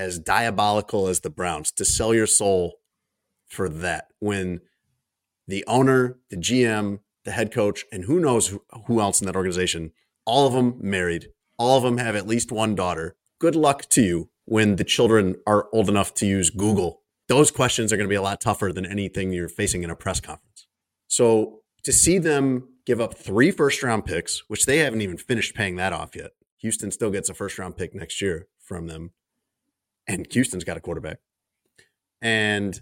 [0.00, 2.76] as diabolical as the Browns to sell your soul
[3.46, 4.62] for that when
[5.46, 9.92] the owner, the GM, the head coach, and who knows who, else in that organization,
[10.24, 11.28] all of them married,
[11.58, 13.14] all of them have at least one daughter.
[13.38, 17.02] Good luck to you when the children are old enough to use Google.
[17.28, 19.96] Those questions are going to be a lot tougher than anything you're facing in a
[19.96, 20.66] press conference.
[21.08, 25.54] So to see them give up three first round picks, which they haven't even finished
[25.54, 26.30] paying that off yet.
[26.60, 29.10] Houston still gets a first round pick next year from them.
[30.10, 31.18] And Houston's got a quarterback.
[32.20, 32.80] And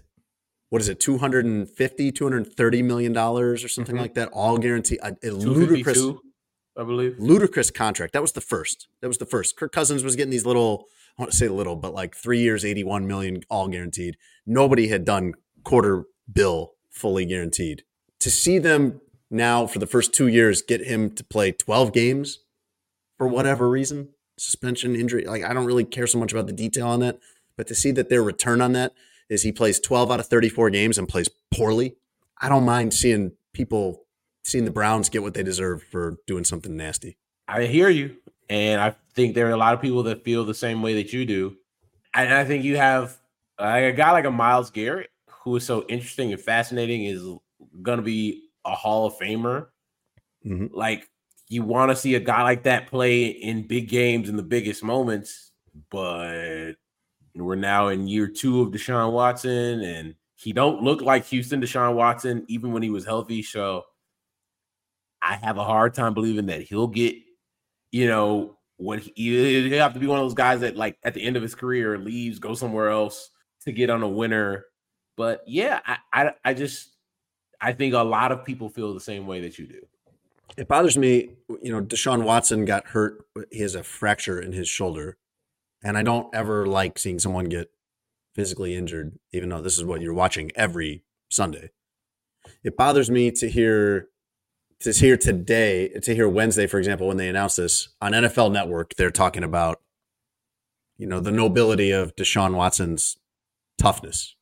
[0.69, 3.99] what is it, 250, 230 million dollars or something Mhm.
[4.01, 4.99] like that, all guaranteed.
[5.01, 6.21] A, a ludicrous, 252,
[6.77, 7.19] I believe.
[7.19, 8.13] ludicrous contract.
[8.13, 8.87] That was the first.
[9.01, 9.55] That was the first.
[9.57, 12.65] Kirk Cousins was getting these little, I want to say little, but like three years,
[12.65, 14.17] 81 million, all guaranteed.
[14.45, 17.83] Nobody had done quarter bill fully guaranteed.
[18.21, 22.39] To see them now for the first two years get him to play 12 games
[23.17, 24.09] for whatever reason,
[24.39, 25.25] suspension, injury.
[25.25, 27.19] Like I don't really care so much about the detail on that,
[27.57, 28.93] but to see that their return on that
[29.29, 31.95] is he plays 12 out of 34 games and plays poorly.
[32.41, 34.05] I don't mind seeing people
[34.43, 37.17] seeing the Browns get what they deserve for doing something nasty.
[37.47, 38.15] I hear you.
[38.49, 41.13] And I think there are a lot of people that feel the same way that
[41.13, 41.55] you do.
[42.15, 43.17] And I think you have
[43.59, 45.11] like a guy like a Myles Garrett,
[45.43, 47.21] who is so interesting and fascinating, is
[47.81, 49.67] going to be a Hall of Famer.
[50.45, 50.75] Mm-hmm.
[50.75, 51.07] Like
[51.49, 54.83] you want to see a guy like that play in big games in the biggest
[54.83, 55.51] moments,
[55.89, 56.73] but
[57.35, 61.95] we're now in year two of Deshaun Watson, and he don't look like Houston Deshaun
[61.95, 63.41] Watson even when he was healthy.
[63.41, 63.83] So
[65.21, 67.15] I have a hard time believing that he'll get,
[67.91, 71.13] you know, when he, he'll have to be one of those guys that like at
[71.13, 73.31] the end of his career leaves, go somewhere else
[73.65, 74.65] to get on a winner.
[75.17, 76.95] But yeah, I, I, I just
[77.59, 79.81] I think a lot of people feel the same way that you do.
[80.59, 81.29] It bothers me,
[81.61, 83.25] you know, Deshaun Watson got hurt.
[83.49, 85.17] He has a fracture in his shoulder.
[85.81, 87.71] And I don't ever like seeing someone get
[88.35, 91.69] physically injured, even though this is what you're watching every Sunday.
[92.61, 94.09] It bothers me to hear
[94.81, 98.95] to hear today, to hear Wednesday, for example, when they announced this on NFL Network,
[98.95, 99.79] they're talking about,
[100.97, 103.17] you know, the nobility of Deshaun Watson's
[103.77, 104.35] toughness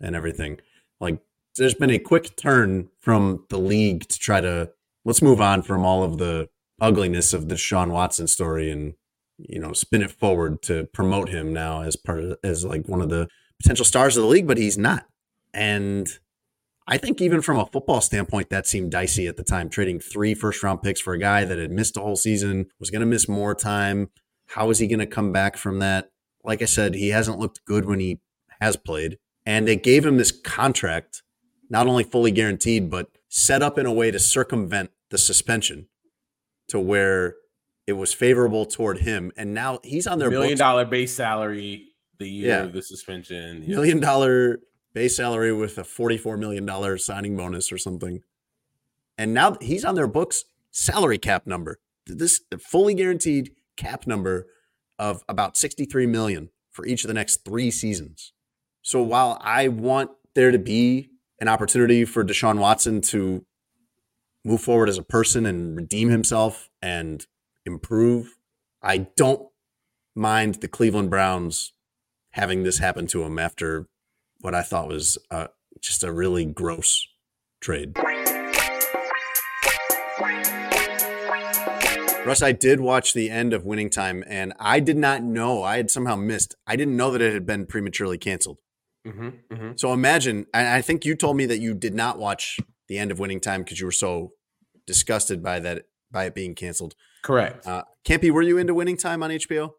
[0.00, 0.60] and everything.
[1.00, 1.20] Like,
[1.56, 4.70] there's been a quick turn from the league to try to
[5.04, 6.48] let's move on from all of the
[6.80, 8.94] ugliness of the Deshaun Watson story and
[9.38, 13.00] you know spin it forward to promote him now as part of, as like one
[13.00, 13.28] of the
[13.60, 15.06] potential stars of the league, but he's not.
[15.54, 16.08] And
[16.86, 19.68] I think even from a football standpoint, that seemed dicey at the time.
[19.68, 22.90] Trading three first round picks for a guy that had missed a whole season, was
[22.90, 24.10] going to miss more time.
[24.48, 26.10] How is he going to come back from that?
[26.44, 28.20] Like I said, he hasn't looked good when he
[28.60, 29.18] has played.
[29.46, 31.22] And they gave him this contract,
[31.70, 35.88] not only fully guaranteed, but set up in a way to circumvent the suspension
[36.68, 37.36] to where
[37.86, 39.32] it was favorable toward him.
[39.38, 42.62] And now he's on their million dollar base salary the year Yeah.
[42.64, 43.66] of the suspension.
[43.66, 44.60] million dollar
[44.92, 48.20] base salary with a $44 million signing bonus or something.
[49.16, 51.80] And now he's on their books salary cap number.
[52.06, 54.46] This fully guaranteed cap number
[54.98, 58.34] of about 63 million for each of the next three seasons.
[58.82, 61.08] So while I want there to be
[61.42, 63.44] an opportunity for Deshaun Watson to
[64.44, 67.26] move forward as a person and redeem himself and
[67.66, 68.38] improve,
[68.80, 69.48] I don't
[70.14, 71.72] mind the Cleveland Browns
[72.30, 73.88] having this happen to him after
[74.40, 75.48] what I thought was uh,
[75.80, 77.08] just a really gross
[77.60, 77.96] trade.
[82.24, 85.64] Russ, I did watch the end of Winning Time, and I did not know.
[85.64, 86.54] I had somehow missed.
[86.68, 88.58] I didn't know that it had been prematurely canceled.
[89.06, 89.72] Mm-hmm, mm-hmm.
[89.76, 93.10] So imagine, and I think you told me that you did not watch the end
[93.10, 94.32] of Winning Time because you were so
[94.86, 96.94] disgusted by that by it being canceled.
[97.22, 97.66] Correct.
[97.66, 99.70] Uh, Campy, were you into Winning Time on HBO?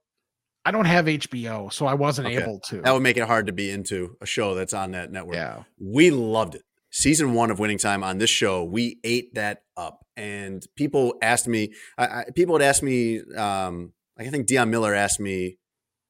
[0.66, 2.42] I don't have HBO, so I wasn't Okay.
[2.42, 2.82] able to.
[2.82, 5.36] That would make it hard to be into a show that's on that network.
[5.36, 5.64] yeah.
[5.78, 6.64] We loved it.
[6.90, 10.06] Season one of Winning Time on this show, we ate that up.
[10.16, 14.70] And people asked me, I, I, people had asked me, um, like I think Dion
[14.70, 15.58] Miller asked me,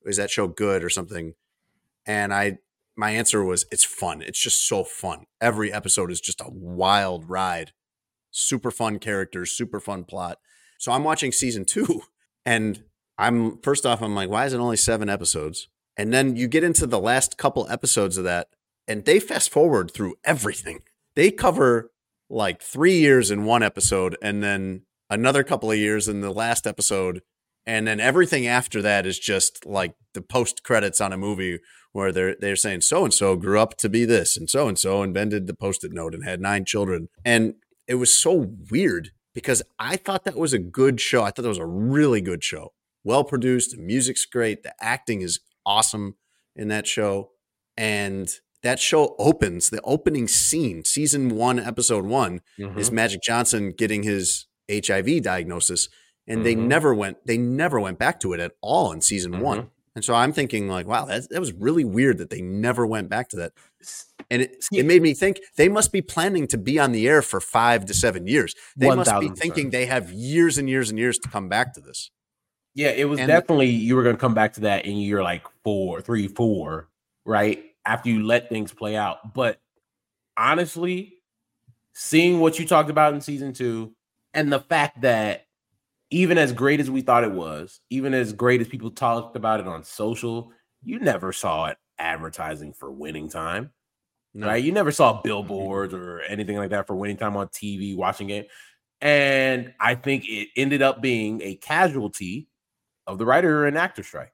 [0.05, 1.33] "Is that show good or something?"
[2.05, 2.57] And I,
[2.95, 4.21] my answer was, "It's fun.
[4.21, 5.25] It's just so fun.
[5.41, 7.71] Every episode is just a wild ride.
[8.31, 10.39] Super fun characters, super fun plot."
[10.79, 12.03] So I'm watching season two,
[12.45, 12.83] and
[13.17, 15.67] I'm first off, I'm like, "Why is it only seven episodes?"
[15.97, 18.49] And then you get into the last couple episodes of that,
[18.87, 20.81] and they fast forward through everything.
[21.15, 21.91] They cover
[22.29, 26.65] like three years in one episode, and then another couple of years in the last
[26.65, 27.21] episode,
[27.65, 31.59] and then everything after that is just like the post credits on a movie
[31.93, 34.77] where they're they're saying so and so grew up to be this, and so and
[34.77, 37.55] so invented the post-it note and had nine children, and
[37.87, 41.23] it was so weird because I thought that was a good show.
[41.23, 42.73] I thought that was a really good show,
[43.03, 43.71] well produced.
[43.71, 44.63] The music's great.
[44.63, 46.15] The acting is awesome
[46.55, 47.31] in that show,
[47.77, 48.29] and
[48.63, 52.77] that show opens the opening scene, season one, episode one, Mhm.
[52.77, 55.89] is Magic Johnson getting his HIV diagnosis,
[56.25, 56.67] and they Mhm.
[56.67, 59.69] never went they never went back to it at all in season one.
[59.95, 63.09] And so I'm thinking like, wow, that that was really weird that they never went
[63.09, 63.51] back to that.
[64.31, 67.21] And it, it made me think they must be planning to be on the air
[67.21, 68.55] for five to seven years.
[68.75, 71.81] They must be thinking they have years and years and years to come back to
[71.81, 72.09] this.
[72.73, 75.21] Yeah, it was And- definitely you were going to come back to that in year
[75.21, 76.89] like four, three, four,
[77.25, 77.63] right?
[77.85, 79.33] After you let things play out.
[79.35, 79.59] But
[80.35, 81.19] honestly,
[81.93, 83.93] seeing what you talked about in season two
[84.33, 85.45] and the fact that
[86.13, 89.59] even as great as we thought it was, even as great as people talked about
[89.59, 90.51] it on social,
[90.83, 93.71] you never saw it advertising for winning time.
[94.35, 94.45] No.
[94.45, 94.63] Right?
[94.63, 95.21] You never saw mm-hmm.
[95.23, 98.47] billboards or anything like that for winning time on TV, watching it.
[99.01, 102.47] And I think it ended up being a casualty
[103.07, 104.33] of the writer and actor strike.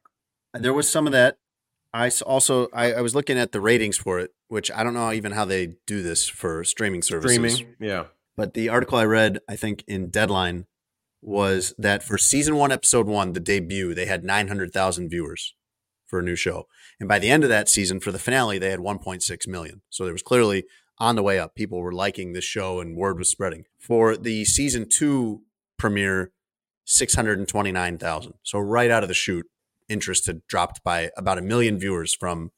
[0.54, 1.38] There was some of that.
[1.94, 5.14] I also I, I was looking at the ratings for it, which I don't know
[5.14, 7.56] even how they do this for streaming services.
[7.56, 7.76] Streaming.
[7.80, 8.06] Yeah.
[8.36, 10.66] But the article I read, I think in Deadline,
[11.22, 15.56] was that for season one, episode one, the debut, they had 900,000 viewers
[16.06, 16.68] for a new show.
[17.00, 19.82] And by the end of that season, for the finale, they had 1.6 million.
[19.90, 20.66] So there was clearly
[20.98, 21.56] on the way up.
[21.56, 23.66] People were liking this show and word was spreading.
[23.80, 25.42] For the season two
[25.78, 26.32] premiere,
[26.86, 28.34] 629,000.
[28.44, 29.46] So right out of the chute,
[29.88, 32.52] interest had dropped by about a million viewers from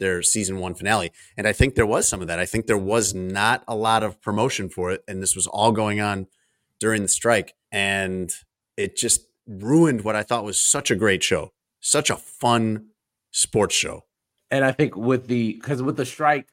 [0.00, 1.12] their season one finale.
[1.36, 2.38] And I think there was some of that.
[2.38, 5.02] I think there was not a lot of promotion for it.
[5.06, 6.26] And this was all going on
[6.80, 7.54] during the strike.
[7.74, 8.32] And
[8.76, 12.86] it just ruined what I thought was such a great show, such a fun
[13.32, 14.04] sports show.
[14.50, 16.46] And I think with the because with the strike,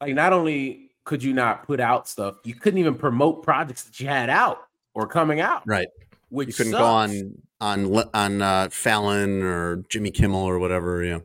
[0.00, 3.98] like not only could you not put out stuff, you couldn't even promote projects that
[3.98, 4.58] you had out
[4.94, 5.62] or coming out.
[5.66, 5.88] Right.
[6.28, 6.80] Which You couldn't sucks.
[6.80, 11.02] go on on on uh, Fallon or Jimmy Kimmel or whatever.
[11.02, 11.20] Yeah.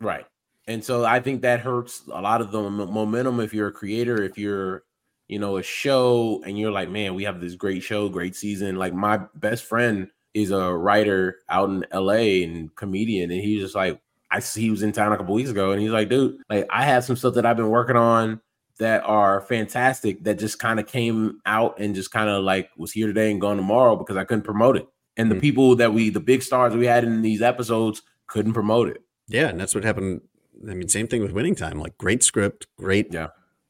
[0.00, 0.24] Right.
[0.66, 4.22] And so I think that hurts a lot of the momentum if you're a creator,
[4.22, 4.84] if you're,
[5.28, 8.76] you know, a show and you're like, man, we have this great show, great season.
[8.76, 13.30] Like my best friend is a writer out in LA and comedian.
[13.30, 14.00] And he's just like,
[14.30, 16.66] I see he was in town a couple weeks ago and he's like, dude, like
[16.70, 18.40] I have some stuff that I've been working on
[18.78, 22.90] that are fantastic that just kind of came out and just kind of like was
[22.90, 24.88] here today and gone tomorrow because I couldn't promote it.
[25.16, 25.40] And the Mhm.
[25.40, 29.00] people that we, the big stars we had in these episodes couldn't promote it.
[29.28, 30.22] Yeah, and that's what happened.
[30.68, 31.78] I mean, same thing with Winning Time.
[31.78, 33.28] Like great script, great Yeah.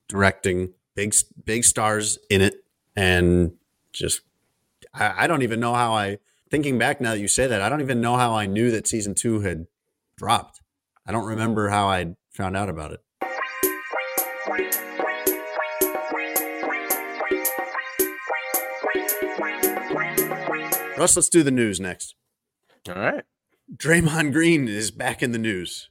[0.09, 1.15] directing, big
[1.45, 2.65] big stars in it,
[2.97, 3.53] and
[3.93, 4.23] just
[4.93, 6.19] I, I don't even know how I.
[6.51, 8.87] Thinking back now that you say that, I don't even know how I knew that
[8.87, 9.67] season two had
[10.17, 10.61] dropped.
[11.07, 13.01] I don't remember how I found out about it.
[20.97, 22.15] Russ, let's do the news next.
[22.89, 23.25] All right.
[23.77, 25.91] Draymond Green is back in the news.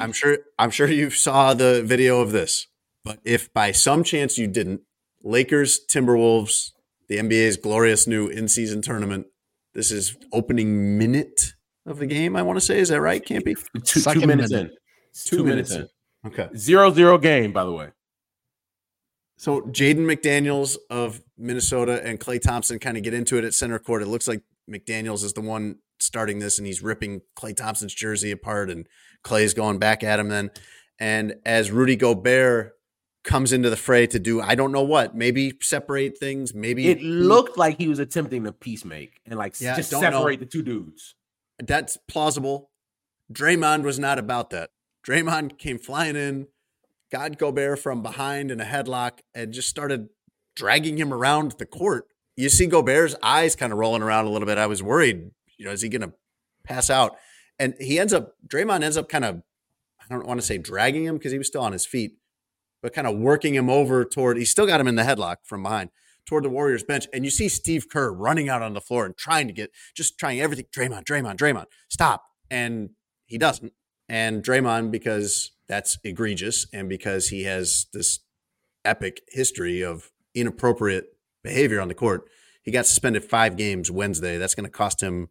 [0.00, 2.68] I'm sure I'm sure you saw the video of this.
[3.08, 4.82] But if by some chance you didn't,
[5.22, 6.72] Lakers, Timberwolves,
[7.08, 9.28] the NBA's glorious new in-season tournament.
[9.72, 11.54] This is opening minute
[11.86, 12.78] of the game, I want to say.
[12.78, 13.24] Is that right?
[13.24, 13.54] Can't be.
[13.54, 14.72] Two, two Second minutes minute.
[14.72, 14.76] in.
[15.24, 15.88] Two, minutes, in.
[16.26, 16.50] Okay.
[16.54, 17.88] Zero zero game, by the way.
[19.38, 23.78] So Jaden McDaniels of Minnesota and Klay Thompson kind of get into it at center
[23.78, 24.02] court.
[24.02, 28.32] It looks like McDaniels is the one starting this, and he's ripping Klay Thompson's jersey
[28.32, 28.86] apart, and
[29.24, 30.50] Klay's going back at him then.
[31.00, 32.74] And as Rudy Gobert
[33.28, 37.00] comes into the fray to do, I don't know what, maybe separate things, maybe It
[37.02, 40.10] looked like he was attempting to peacemake and like Yeah, just don't know.
[40.10, 41.14] separate the two dudes.
[41.58, 42.70] that's plausible.
[43.32, 44.70] Draymond was not about that.
[45.06, 46.48] Draymond came flying in,
[47.12, 50.08] got Gobert from behind in a headlock, and just started
[50.56, 52.06] dragging him around the court.
[52.36, 54.58] You see Gobert's eyes kind of rolling around a little bit.
[54.58, 56.12] I was worried, you know, is he going to
[56.64, 57.16] pass out?
[57.58, 59.42] And he ends up, Draymond ends up kind of,
[60.00, 62.17] I don't want to say dragging him because he was still on his feet,
[62.82, 65.62] but kind of working him over toward, he still got him in the headlock from
[65.62, 65.90] behind
[66.28, 67.06] toward the Warriors bench.
[67.12, 70.18] And you see Steve Kerr running out on the floor and trying to get, just
[70.18, 70.66] trying everything.
[70.74, 72.24] Draymond, Draymond, Draymond, stop.
[72.50, 72.90] And
[73.26, 73.72] he doesn't.
[74.08, 78.20] And Draymond, because that's egregious and because he has this
[78.84, 81.06] epic history of inappropriate
[81.42, 82.28] behavior on the court,
[82.62, 84.36] he got suspended five games Wednesday.
[84.38, 85.28] That's going to cost him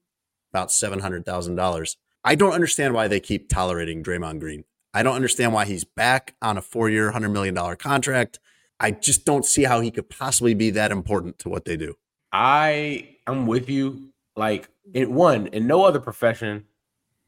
[0.51, 1.95] about $700,000.
[2.23, 4.63] I don't understand why they keep tolerating Draymond Green.
[4.93, 8.39] I don't understand why he's back on a four year, $100 million contract.
[8.79, 11.95] I just don't see how he could possibly be that important to what they do.
[12.31, 14.09] I I'm with you.
[14.35, 16.65] Like in one, in no other profession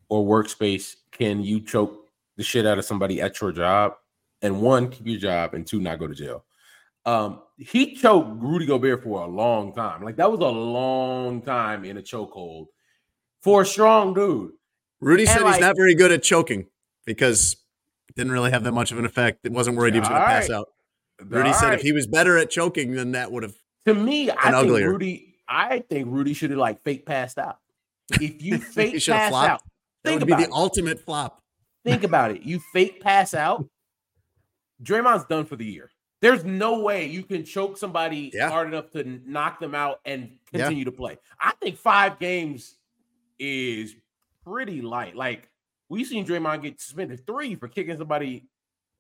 [0.10, 2.07] or workspace can you choke
[2.38, 3.93] the shit out of somebody at your job
[4.41, 6.45] and one, keep your job, and two, not go to jail.
[7.05, 10.03] Um, he choked Rudy Gobert for a long time.
[10.03, 12.68] Like that was a long time in a chokehold
[13.41, 14.51] for a strong dude.
[15.01, 16.68] Rudy And said like- he's not very good at choking
[17.16, 17.57] because
[18.07, 19.39] it didn't really have that much of an effect.
[19.45, 20.55] It wasn't worried he was going to pass right.
[20.57, 20.70] out.
[21.26, 23.55] Rudy said if he was better at choking, then that would have.
[23.86, 24.91] To me, I think uglier.
[24.91, 25.36] Rudy.
[25.47, 27.57] I think Rudy should have like fake passed out.
[28.14, 29.49] If you fake pass flopped.
[29.49, 29.62] out,
[30.03, 30.51] That think would be the it.
[30.53, 31.41] ultimate flop.
[31.84, 32.43] Think about it.
[32.43, 33.66] You fake pass out.
[34.84, 35.89] Draymond's done for the year.
[36.22, 38.49] There's no way you can choke somebody Yeah.
[38.49, 40.60] hard enough to knock them out and Yeah.
[40.60, 41.18] continue to play.
[41.39, 42.76] I think five games
[43.39, 43.95] is
[44.45, 45.16] pretty light.
[45.16, 45.49] Like
[45.89, 48.45] we've seen Draymond get suspended three for kicking somebody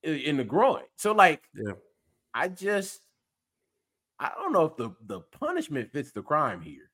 [0.03, 0.83] in the groin.
[0.97, 1.73] So like, Yeah.
[2.33, 3.01] I just
[4.19, 6.89] I don't know if the the punishment fits the crime here.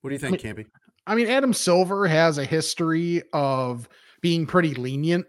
[0.00, 0.66] What do you think, Campy?
[1.06, 3.88] I mean, Adam Silver has a history of
[4.20, 5.26] being pretty lenient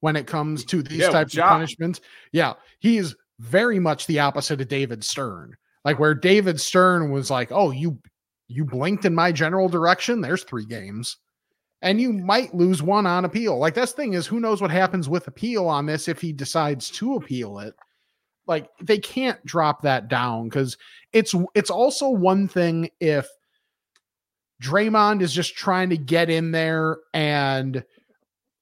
[0.00, 2.00] when it comes to these Yeah, with types of punishments.
[2.32, 5.56] Yeah, he is very much the opposite of David Stern.
[5.84, 7.98] Like where David Stern was like, "Oh, you
[8.48, 10.20] you blinked in my general direction.
[10.20, 11.16] There's three games."
[11.86, 13.58] And you might lose one on appeal.
[13.58, 16.90] Like that's thing is who knows what happens with appeal on this if he decides
[16.90, 17.74] to appeal it.
[18.48, 20.76] Like they can't drop that down cuz
[21.12, 23.28] it's it's also one thing if
[24.60, 27.84] Draymond is just trying to get in there and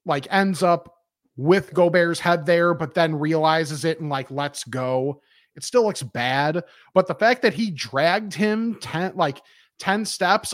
[0.04, 0.94] like ends up
[1.38, 5.22] with Gobert's head there, but then realizes it and like lets go.
[5.56, 6.62] It still looks bad,
[6.92, 9.40] but the fact that he dragged him ten like
[9.78, 10.52] ten steps.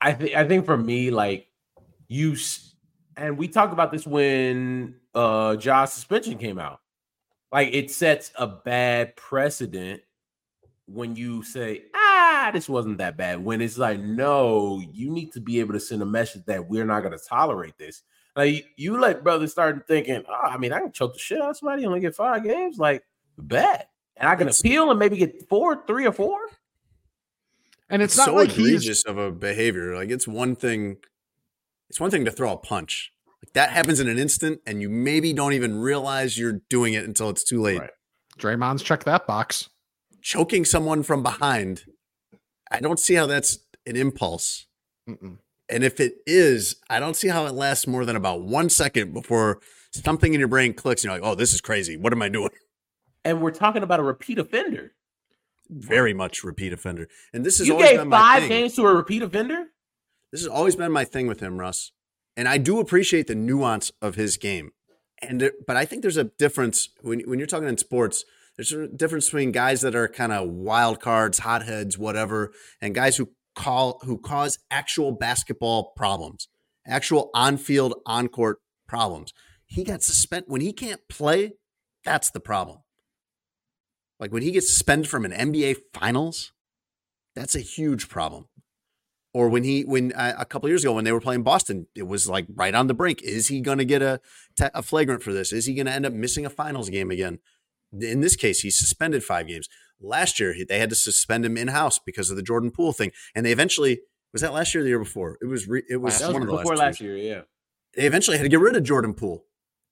[0.00, 1.48] I think I think for me, like
[2.12, 2.36] you
[3.16, 6.80] and we talked about this when uh Josh suspension came out.
[7.50, 10.02] Like it sets a bad precedent
[10.86, 13.42] when you say, ah, this wasn't that bad.
[13.42, 16.84] When it's like, no, you need to be able to send a message that we're
[16.84, 18.02] not going to tolerate this.
[18.36, 21.50] Like you let brothers start thinking, oh, I mean, I can choke the shit out
[21.50, 23.02] of somebody, only get five games, like
[23.38, 23.86] bad.
[24.16, 26.38] And I can it's, appeal and maybe get four, three or four.
[27.88, 29.04] And it's, it's not so like egregious he's...
[29.04, 29.94] of a behavior.
[29.94, 30.96] Like it's one thing,
[31.92, 33.12] it's one thing to throw a punch.
[33.44, 37.04] Like that happens in an instant, and you maybe don't even realize you're doing it
[37.04, 37.80] until it's too late.
[37.80, 37.90] Right.
[38.38, 39.68] Draymond's checked that box
[40.22, 41.84] choking someone from behind,
[42.70, 44.66] I don't see how that's an impulse.
[45.08, 45.38] Mm-mm.
[45.68, 49.12] And if it is, I don't see how it lasts more than about one second
[49.12, 49.60] before
[49.92, 51.96] something in your brain clicks and you're like, oh, this is crazy.
[51.96, 52.50] What am I doing?
[53.24, 54.92] And we're talking about a repeat offender.
[55.68, 57.08] Very much repeat offender.
[57.32, 59.66] And this is you gave five games to a repeat offender?
[60.32, 61.92] This has always been my thing with him, Russ.
[62.36, 64.70] And I do appreciate the nuance of his game.
[65.20, 68.24] And but I think there's a difference when when you're talking in sports
[68.56, 73.16] there's a difference between guys that are kind of wild cards, hotheads, whatever, and guys
[73.16, 76.48] who call who cause actual basketball problems,
[76.86, 79.32] actual on-field, on-court problems.
[79.66, 81.52] He got suspended when he can't play.
[82.04, 82.78] That's the problem.
[84.20, 86.52] Like when he gets suspended from an NBA Finals,
[87.34, 88.48] that's a huge problem.
[89.34, 92.06] Or when he when uh, a couple years ago when they were playing Boston, it
[92.06, 93.22] was like right on the brink.
[93.22, 94.20] Is he going to get a
[94.74, 95.52] a flagrant for this?
[95.52, 97.38] Is he going to end up missing a finals game again?
[98.00, 99.68] in this case, he's suspended five games.
[100.00, 103.12] Last year, they had to suspend him in house because of the Jordan Poole thing,
[103.34, 104.00] and they eventually
[104.32, 105.38] was that last year or the year before.
[105.40, 107.16] It was re, it was, was one of the before last, last year.
[107.16, 107.42] Yeah,
[107.94, 109.44] they eventually had to get rid of Jordan Poole,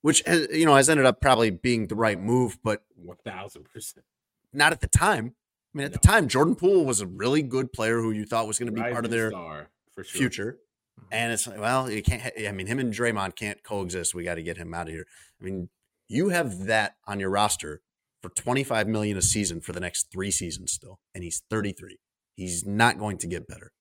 [0.02, 3.64] which has, you know has ended up probably being the right move, but one thousand
[3.64, 4.04] percent
[4.52, 5.34] not at the time.
[5.74, 5.98] I mean, at no.
[6.00, 8.72] the time, Jordan Poole was a really good player who you thought was going to
[8.72, 9.68] be Rising part of their sure.
[10.04, 10.58] future.
[10.98, 11.06] Mm-hmm.
[11.12, 12.32] And it's like, well, you can't.
[12.46, 14.14] I mean, him and Draymond can't coexist.
[14.14, 15.06] We got to get him out of here.
[15.40, 15.68] I mean,
[16.08, 17.82] you have that on your roster
[18.20, 21.98] for 25 million a season for the next 3 seasons still and he's 33.
[22.34, 23.72] He's not going to get better.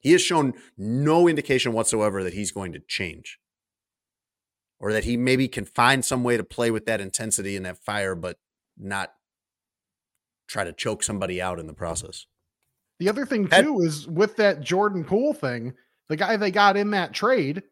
[0.00, 3.38] He has shown no indication whatsoever that he's going to change
[4.78, 7.78] or that he maybe can find some way to play with that intensity and that
[7.78, 8.38] fire but
[8.76, 9.12] not
[10.46, 12.26] try to choke somebody out in the process.
[12.98, 15.74] The other thing too is with that Jordan Poole thing,
[16.08, 17.62] the guy they got in that trade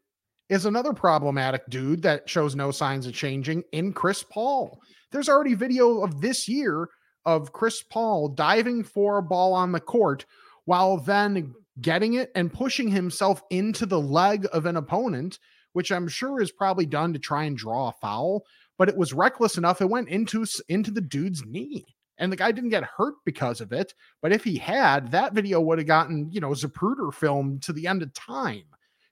[0.48, 4.80] is another problematic dude that shows no signs of changing in Chris Paul.
[5.10, 6.88] There's already video of this year
[7.24, 10.26] of Chris Paul diving for a ball on the court
[10.64, 15.38] while then getting it and pushing himself into the leg of an opponent,
[15.72, 18.44] which I'm sure is probably done to try and draw a foul,
[18.76, 21.86] but it was reckless enough it went into into the dude's knee.
[22.18, 25.60] And the guy didn't get hurt because of it, but if he had, that video
[25.60, 28.64] would have gotten, you know, Zapruder filmed to the end of time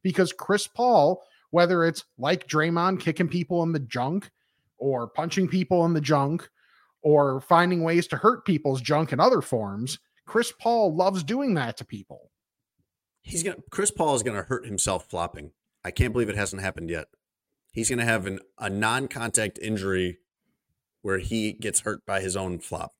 [0.03, 4.31] because Chris Paul, whether it's like Draymond kicking people in the junk
[4.79, 6.49] or punching people in the junk
[7.03, 9.99] or finding ways to hurt people's junk in other forms.
[10.27, 12.31] Chris Paul loves doing that to people.
[13.23, 15.53] He's gonna Chris Paul is gonna hurt himself flopping.
[15.85, 17.09] I can't believe it hasn't happened yet.
[17.73, 20.19] He's gonna have an, a non-contact injury
[21.03, 22.93] where he gets hurt by his own flop.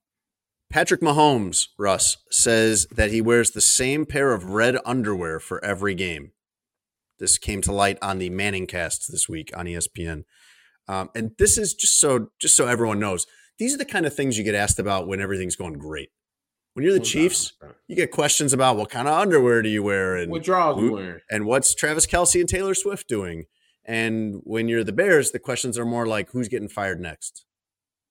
[0.69, 5.93] Patrick Mahomes, Russ, says that he wears the same pair of red underwear for every
[5.93, 6.31] game.
[7.19, 10.23] This came to light on the Manning cast this week on ESPN.
[10.87, 13.27] Um, and this is just so just so everyone knows,
[13.59, 16.09] these are the kind of things you get asked about when everything's going great.
[16.73, 17.53] When you're the Chiefs,
[17.87, 20.93] you get questions about what kind of underwear do you wear and what draws you
[20.93, 23.45] wear, and what's Travis Kelce and Taylor Swift doing.
[23.83, 27.45] And when you're the Bears, the questions are more like who's getting fired next.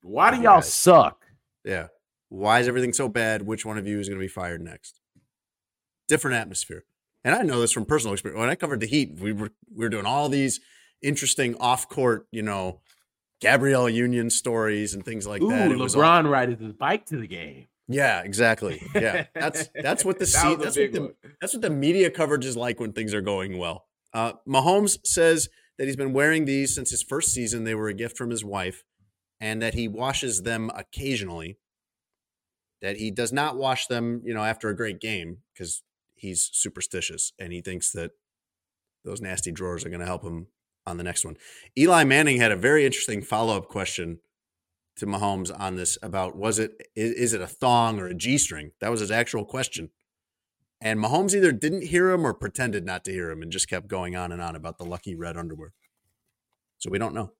[0.02, 1.26] Why do y'all suck?
[1.64, 1.88] Yeah.
[2.28, 3.42] Why is everything so bad?
[3.42, 5.00] Which one of you is going to be fired next?
[6.08, 6.84] Different atmosphere.
[7.24, 8.40] And I know this from personal experience.
[8.40, 10.60] When I covered the Heat, we were we were doing all these
[11.02, 12.80] interesting off court, you know,
[13.40, 15.70] Gabrielle Union stories and things like Ooh, that.
[15.70, 16.30] It LeBron all...
[16.30, 17.66] riding his bike to the game.
[17.88, 18.80] Yeah, exactly.
[18.94, 22.56] Yeah, that's that's what the that that's what the, that's what the media coverage is
[22.56, 23.86] like when things are going well.
[24.14, 27.64] Uh, Mahomes says that he's been wearing these since his first season.
[27.64, 28.84] They were a gift from his wife,
[29.40, 31.58] and that he washes them occasionally.
[32.80, 35.82] that he does not wash them, you know, after a great game because
[36.14, 38.12] he's superstitious and he thinks that
[39.04, 40.46] those nasty drawers are going to help him
[40.86, 41.36] on the next one.
[41.78, 44.20] Eli Manning had a very interesting follow up question
[44.96, 48.38] to Mahomes on this about was it is, is it a thong or a G
[48.38, 48.72] string?
[48.80, 49.90] That was his actual question.
[50.80, 53.88] And Mahomes either didn't hear him or pretended not to hear him and just kept
[53.88, 55.74] going on and on about the lucky red underwear.
[56.78, 57.32] So we don't know.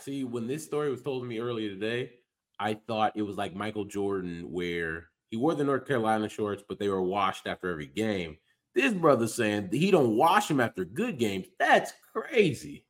[0.00, 2.12] See, when this story was told to me earlier today,
[2.58, 6.78] I thought it was like Michael Jordan, where he wore the North Carolina shorts, but
[6.78, 8.38] they were washed after every game.
[8.74, 11.46] This brother saying he don't wash them after good games.
[11.58, 12.84] That's crazy.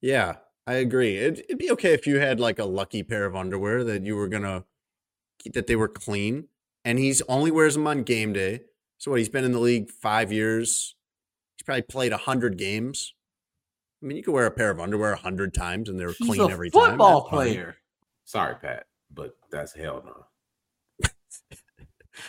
[0.00, 1.16] Yeah, I agree.
[1.18, 4.16] It'd, it'd be okay if you had like a lucky pair of underwear that you
[4.16, 4.64] were gonna
[5.52, 6.48] that they were clean,
[6.84, 8.60] and he's only wears them on game day.
[8.98, 9.18] So what?
[9.18, 10.94] He's been in the league five years.
[11.56, 13.14] He's probably played a hundred games.
[14.04, 16.28] I mean, you could wear a pair of underwear a hundred times and they're He's
[16.28, 16.90] clean a every time.
[16.90, 17.38] football That's fine.
[17.54, 17.76] player.
[18.26, 21.08] Sorry, Pat, but that's hell no.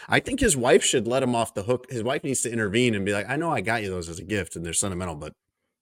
[0.07, 1.88] I think his wife should let him off the hook.
[1.91, 4.19] His wife needs to intervene and be like, "I know I got you those as
[4.19, 5.34] a gift and they're sentimental, but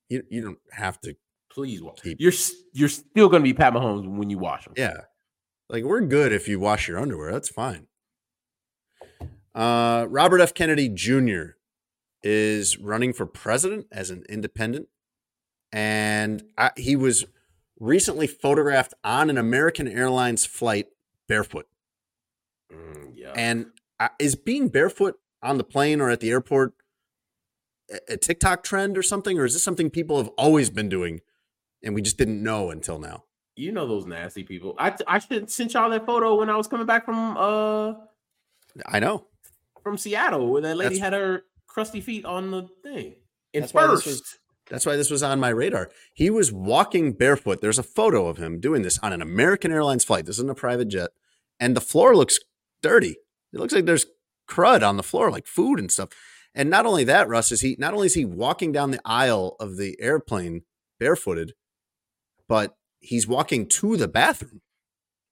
[0.10, 1.16] you you don't have to."
[1.52, 2.00] Please wash.
[2.02, 2.34] Keep- You're
[2.74, 4.74] you're still gonna be Pat Mahomes when you wash them.
[4.76, 5.02] Yeah,
[5.70, 7.32] like we're good if you wash your underwear.
[7.32, 7.86] That's fine.
[9.54, 10.54] Uh, Robert F.
[10.56, 11.52] Kennedy Jr.
[12.24, 14.88] is running for president as an independent,
[15.74, 17.26] and I, he was
[17.80, 20.88] recently photographed on an American Airlines flight
[21.28, 21.68] barefoot.
[22.72, 23.34] Mm, yeah.
[23.36, 23.66] And
[24.00, 26.74] uh, is being barefoot on the plane or at the airport
[27.92, 31.20] a, a TikTok trend or something, or is this something people have always been doing
[31.84, 33.26] and we just didn't know until now?
[33.56, 34.74] you know those nasty people.
[34.80, 37.94] I I should sent y'all that photo when I was coming back from uh
[38.88, 39.28] I know.
[39.84, 43.14] from Seattle where that lady That's- had her crusty feet on the thing.
[43.54, 45.92] And first, was- That's why this was on my radar.
[46.14, 47.62] He was walking barefoot.
[47.62, 50.26] There's a photo of him doing this on an American Airlines flight.
[50.26, 51.12] This isn't a private jet.
[51.60, 52.40] And the floor looks
[52.82, 53.18] dirty.
[53.52, 54.06] It looks like there's
[54.50, 56.10] crud on the floor, like food and stuff.
[56.56, 59.56] And not only that, Russ, is he not only is he walking down the aisle
[59.60, 60.62] of the airplane
[61.00, 61.54] barefooted,
[62.48, 64.62] but he's walking to the bathroom.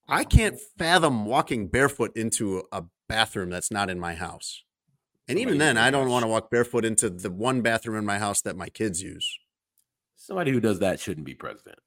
[0.07, 4.63] I can't fathom walking barefoot into a bathroom that's not in my house.
[5.27, 8.19] And even then, I don't want to walk barefoot into the one bathroom in my
[8.19, 9.37] house that my kids use.
[10.15, 11.79] somebody who does that shouldn't be president.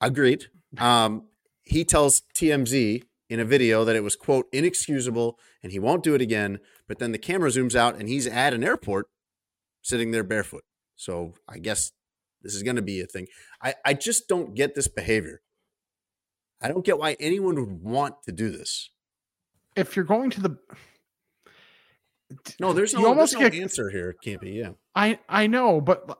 [0.00, 0.46] Agreed.
[0.78, 1.28] Um,
[1.62, 6.14] he tells TMZ in a video that it was, quote, inexcusable and he won't do
[6.14, 6.58] it again.
[6.86, 9.06] But then the camera zooms out and he's at an airport
[9.80, 10.64] sitting there barefoot.
[10.96, 11.92] So I guess
[12.42, 13.28] this is going to be a thing.
[13.62, 15.40] I, I just don't get this behavior.
[16.60, 18.90] I don't get why anyone would want to do this.
[19.76, 20.58] If you're going to the
[22.60, 24.54] No, there's You no, almost there's no get- answer here, Campy.
[24.54, 24.70] Yeah.
[24.94, 26.18] I I know, but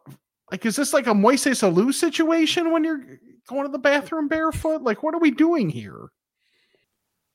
[0.50, 3.00] like, is this like a Moises Alou situation when you're
[3.48, 4.82] going to the bathroom barefoot?
[4.82, 6.08] Like, what are we doing here?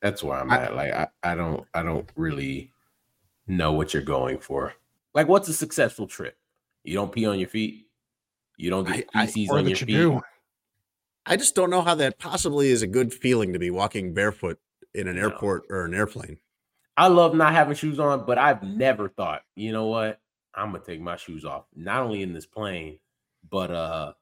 [0.01, 0.75] That's where I'm I- at.
[0.75, 2.71] Like I, I don't I don't really
[3.47, 4.73] know what you're going for.
[5.13, 6.37] Like what's a successful trip?
[6.83, 7.87] You don't pee on your feet.
[8.57, 9.87] You don't get I- I- feces on your you feet.
[9.87, 10.21] do?
[11.25, 14.59] I just don't know how that possibly is a good feeling to be walking barefoot
[14.93, 15.23] in an No.
[15.23, 16.37] airport or an airplane.
[16.97, 20.19] I love not having shoes on, but I've never thought, you know what?
[20.55, 21.65] I'm gonna take my shoes off.
[21.75, 22.99] Not only in this plane,
[23.49, 24.13] but uh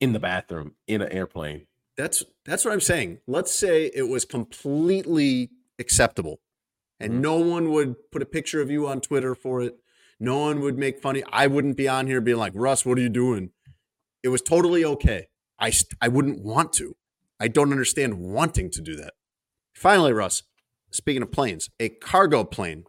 [0.00, 1.66] in the bathroom, in an airplane.
[1.96, 3.18] That's that's what I'm saying.
[3.26, 6.40] Let's say it was completely acceptable
[7.00, 7.20] and Mhm.
[7.20, 9.78] no one would put a picture of you on Twitter for it.
[10.18, 11.22] No one would make funny.
[11.32, 13.52] I wouldn't be on here being like, "Russ, what are you doing?"
[14.22, 15.28] It was totally okay.
[15.58, 16.96] I st- I wouldn't want to.
[17.38, 19.14] I don't understand wanting to do that.
[19.74, 20.42] Finally, Russ,
[20.90, 22.84] speaking of planes, a cargo plane.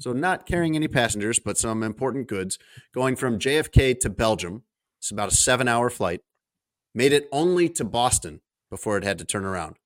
[0.00, 2.58] So not carrying any passengers, but some important goods,
[2.94, 4.62] going from JFK to Belgium.
[4.98, 6.20] It's about a 7-hour flight
[6.94, 8.40] made it only to Boston
[8.70, 9.76] before it had to turn around.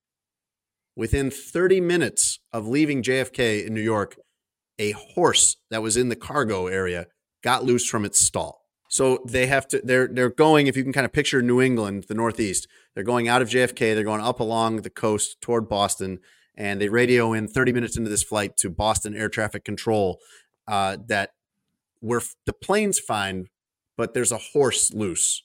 [0.94, 4.16] Within 30 minutes of leaving JFK in New York,
[4.78, 7.06] a horse that was in the cargo area
[7.42, 8.62] got loose from its stall.
[8.88, 12.04] So they have to they're they're going if you can kind of picture New England,
[12.08, 12.68] the Northeast.
[12.94, 16.20] They're going out of JFK, they're going up along the coast toward Boston
[16.56, 20.18] and they radio in 30 minutes into this flight to Boston Air Traffic Control
[20.68, 21.30] uh, that
[22.00, 23.46] we're the plane's fine,
[23.96, 25.42] but there's a horse loose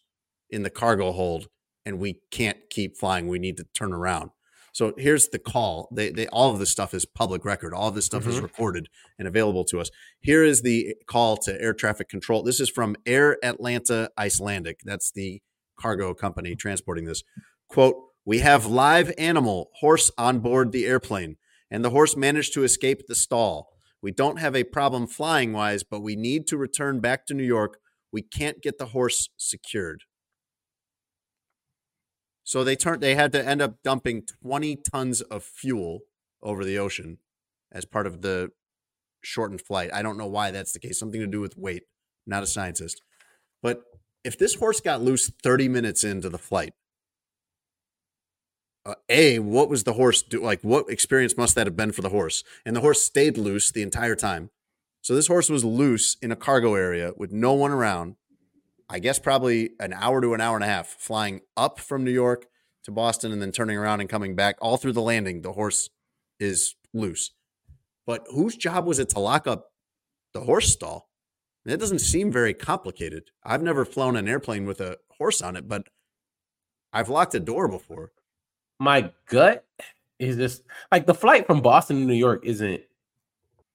[0.49, 1.47] in the cargo hold
[1.85, 3.27] and we can't keep flying.
[3.27, 4.31] We need to turn around.
[4.73, 5.89] So here's the call.
[5.91, 7.73] They, they all of this stuff is public record.
[7.73, 8.43] All of this stuff is Mhm.
[8.43, 8.87] recorded
[9.19, 9.89] and available to us.
[10.21, 12.41] Here is the call to air traffic control.
[12.43, 14.79] This is from Air Atlanta Icelandic.
[14.85, 15.41] That's the
[15.77, 17.23] cargo company transporting this.
[17.67, 21.37] Quote, we have live animal horse on board the airplane,
[21.69, 23.69] and the horse managed to escape the stall.
[24.01, 27.43] We don't have a problem flying wise, but we need to return back to New
[27.43, 27.77] York.
[28.11, 30.03] We can't get the horse secured.
[32.43, 33.01] So they turned.
[33.01, 35.99] They had to end up dumping 20 tons of fuel
[36.43, 37.19] over the ocean
[37.71, 38.49] as part of the
[39.23, 39.91] shortened flight.
[39.93, 40.99] I don't know why that's the case.
[40.99, 41.83] Something to do with weight.
[42.25, 43.01] Not a scientist.
[43.61, 43.83] But
[44.23, 46.73] if this horse got loose 30 minutes into the flight,
[48.85, 52.01] uh, a what was the horse do like what experience must that have been for
[52.01, 52.43] the horse?
[52.65, 54.49] And the horse stayed loose the entire time.
[55.01, 58.15] So this horse was loose in a cargo area with no one around.
[58.89, 62.11] I guess probably an hour to an hour and a half flying up from new
[62.11, 62.47] york
[62.83, 65.41] to boston and then turning around and coming back all through the landing.
[65.41, 65.89] The horse
[66.39, 67.31] is loose.
[68.05, 69.71] But whose job was it to lock up
[70.33, 71.09] the horse stall?
[71.65, 73.29] That doesn't seem very complicated.
[73.43, 75.83] I've never flown an airplane with a horse on it but
[76.91, 78.11] i've locked a door before
[78.81, 79.63] My gut
[80.17, 82.81] is just like the flight from Boston to New York isn't.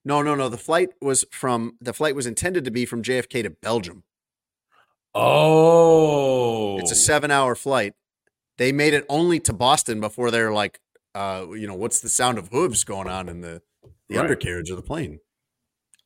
[0.04, 0.48] No, no, no.
[0.48, 4.02] The flight was from the flight was intended to be from JFK to Belgium.
[5.14, 7.94] Oh, It's a seven hour flight.
[8.58, 10.80] They made it only to Boston before they're like,
[11.14, 13.62] uh, you know, what's the sound of hooves going on in the,
[14.08, 14.24] the Right.
[14.24, 15.20] undercarriage of the plane?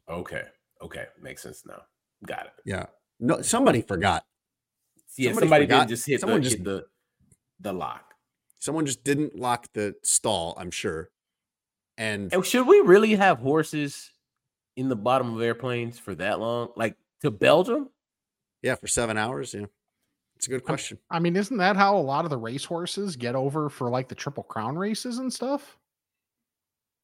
[0.08, 0.42] Okay,
[0.82, 1.82] okay, makes sense now.
[2.26, 2.52] Got it.
[2.66, 2.86] Yeah.
[3.18, 4.26] No, somebody forgot.
[5.16, 6.84] Yeah, Somebody somebody, forgot- did just hit, someone the, just- hit the
[7.60, 8.09] the lock.
[8.60, 11.10] Someone just didn't lock the stall, I'm sure.
[11.98, 14.12] And And should we really have horses
[14.76, 16.70] in the bottom of airplanes for that long?
[16.76, 17.90] Like to Belgium?
[18.62, 19.54] yeah, for seven hours.
[19.54, 19.66] Yeah.
[20.36, 20.98] It's a good question.
[21.10, 24.14] I mean, isn't that how a lot of the racehorses get over for like the
[24.14, 25.76] Triple Crown races and stuff?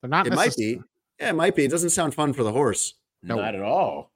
[0.01, 0.27] They're not.
[0.27, 0.81] It might be.
[1.21, 1.65] Yeah, it might be.
[1.65, 2.95] It doesn't sound fun for the horse.
[3.23, 3.37] No.
[3.37, 4.11] Not at all.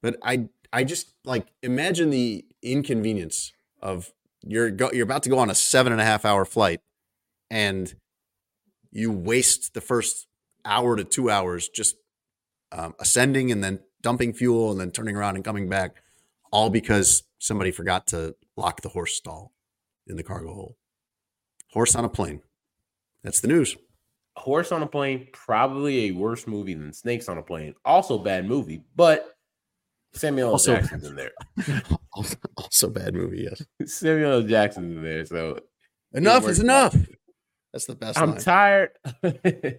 [0.00, 3.52] But I I just like imagine the inconvenience
[3.82, 4.12] of
[4.46, 6.80] you're go, you're about to go on a seven and a half hour flight,
[7.50, 7.94] and
[8.90, 10.26] you waste the first
[10.64, 11.96] hour to two hours just
[12.72, 16.02] um, ascending and then dumping fuel and then turning around and coming back,
[16.52, 19.52] all because somebody forgot to lock the horse stall
[20.06, 20.74] in the cargo hold.
[21.72, 22.40] Horse on a plane.
[23.22, 23.76] That's the news.
[24.36, 27.74] Horse on a plane, probably a worse movie than Snakes on a Plane.
[27.84, 29.33] Also bad movie, but
[30.14, 30.50] Samuel.
[30.50, 31.32] Also- Jackson's in there.
[32.12, 33.48] also, also bad movie.
[33.50, 33.62] Yes.
[33.92, 34.42] Samuel L.
[34.42, 35.58] Jackson's in there, so
[36.14, 36.96] Enough is enough.
[37.72, 38.18] That's the best.
[38.18, 38.40] I'm line.
[38.40, 38.90] tired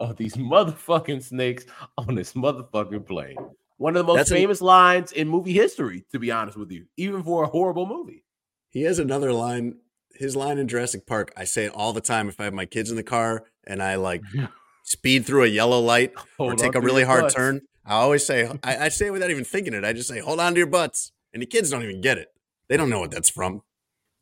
[0.00, 1.66] of these motherfucking snakes
[1.98, 3.36] on this motherfucking plane.
[3.76, 6.86] One of the most That's famous lines in movie history, to be honest with you,
[6.96, 8.24] even for a horrible movie.
[8.70, 9.76] He has another line.
[10.14, 12.66] His line in Jurassic Park, I say it all the time if I have my
[12.66, 14.22] kids in the car and I like
[14.84, 17.62] speed through a yellow light or take a really hard turn.
[17.86, 19.84] I always say, I, I say it without even thinking it.
[19.84, 21.12] I just say, hold on to your butts.
[21.32, 22.28] And the kids don't even get it.
[22.68, 23.62] They don't know what that's from.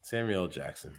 [0.03, 0.93] Samuel Jackson,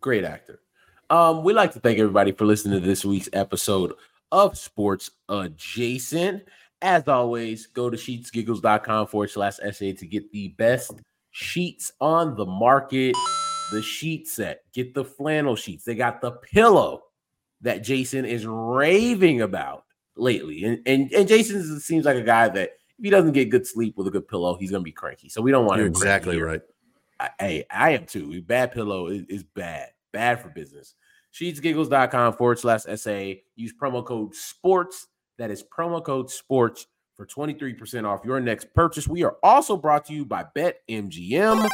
[0.00, 0.60] great actor.
[1.08, 3.92] Um, we'd like to thank everybody for listening to this week's episode
[4.32, 6.42] of Sports Adjacent.
[6.80, 10.92] As always, go to sheetsgiggles.com forward slash SA to get the best
[11.30, 13.14] sheets on the market.
[13.70, 15.84] The sheet set, get the flannel sheets.
[15.84, 17.04] They got the pillow
[17.60, 19.81] that Jason is raving about
[20.16, 20.64] lately.
[20.64, 23.96] And and, and Jason seems like a guy that if he doesn't get good sleep
[23.96, 25.28] with a good pillow, he's gonna be cranky.
[25.28, 26.62] So we don't want You're exactly right.
[27.20, 28.42] I, hey, I am too.
[28.42, 30.94] Bad pillow is, is bad, bad for business.
[31.32, 33.32] Sheetsgiggles.com forward slash SA.
[33.54, 35.06] Use promo code SPORTS.
[35.38, 39.08] That is promo code SPORTS for 23% off your next purchase.
[39.08, 41.68] We are also brought to you by BetMGM.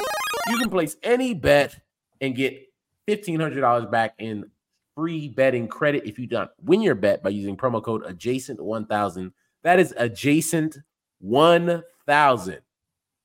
[0.49, 1.79] You can place any bet
[2.21, 2.69] and get
[3.09, 4.51] $1,500 back in
[4.99, 9.31] free betting credit if you don't win your bet by using promo code adjacent1000.
[9.63, 10.77] That is adjacent
[11.21, 12.59] 1000.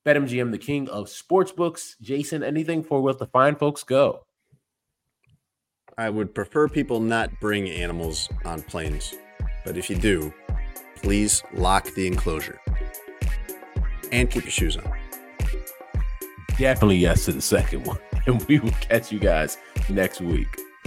[0.05, 1.95] BetMGM, the king of sportsbooks.
[1.99, 4.27] Jason, anything for what the fine folks go?
[5.97, 9.15] I would prefer people not bring animals on planes.
[9.65, 10.31] But if you do,
[10.97, 12.61] please lock the enclosure
[14.11, 14.93] and keep your shoes on.
[16.59, 17.97] Definitely yes to the second one.
[18.25, 19.57] And we will catch you guys
[19.89, 20.47] next week.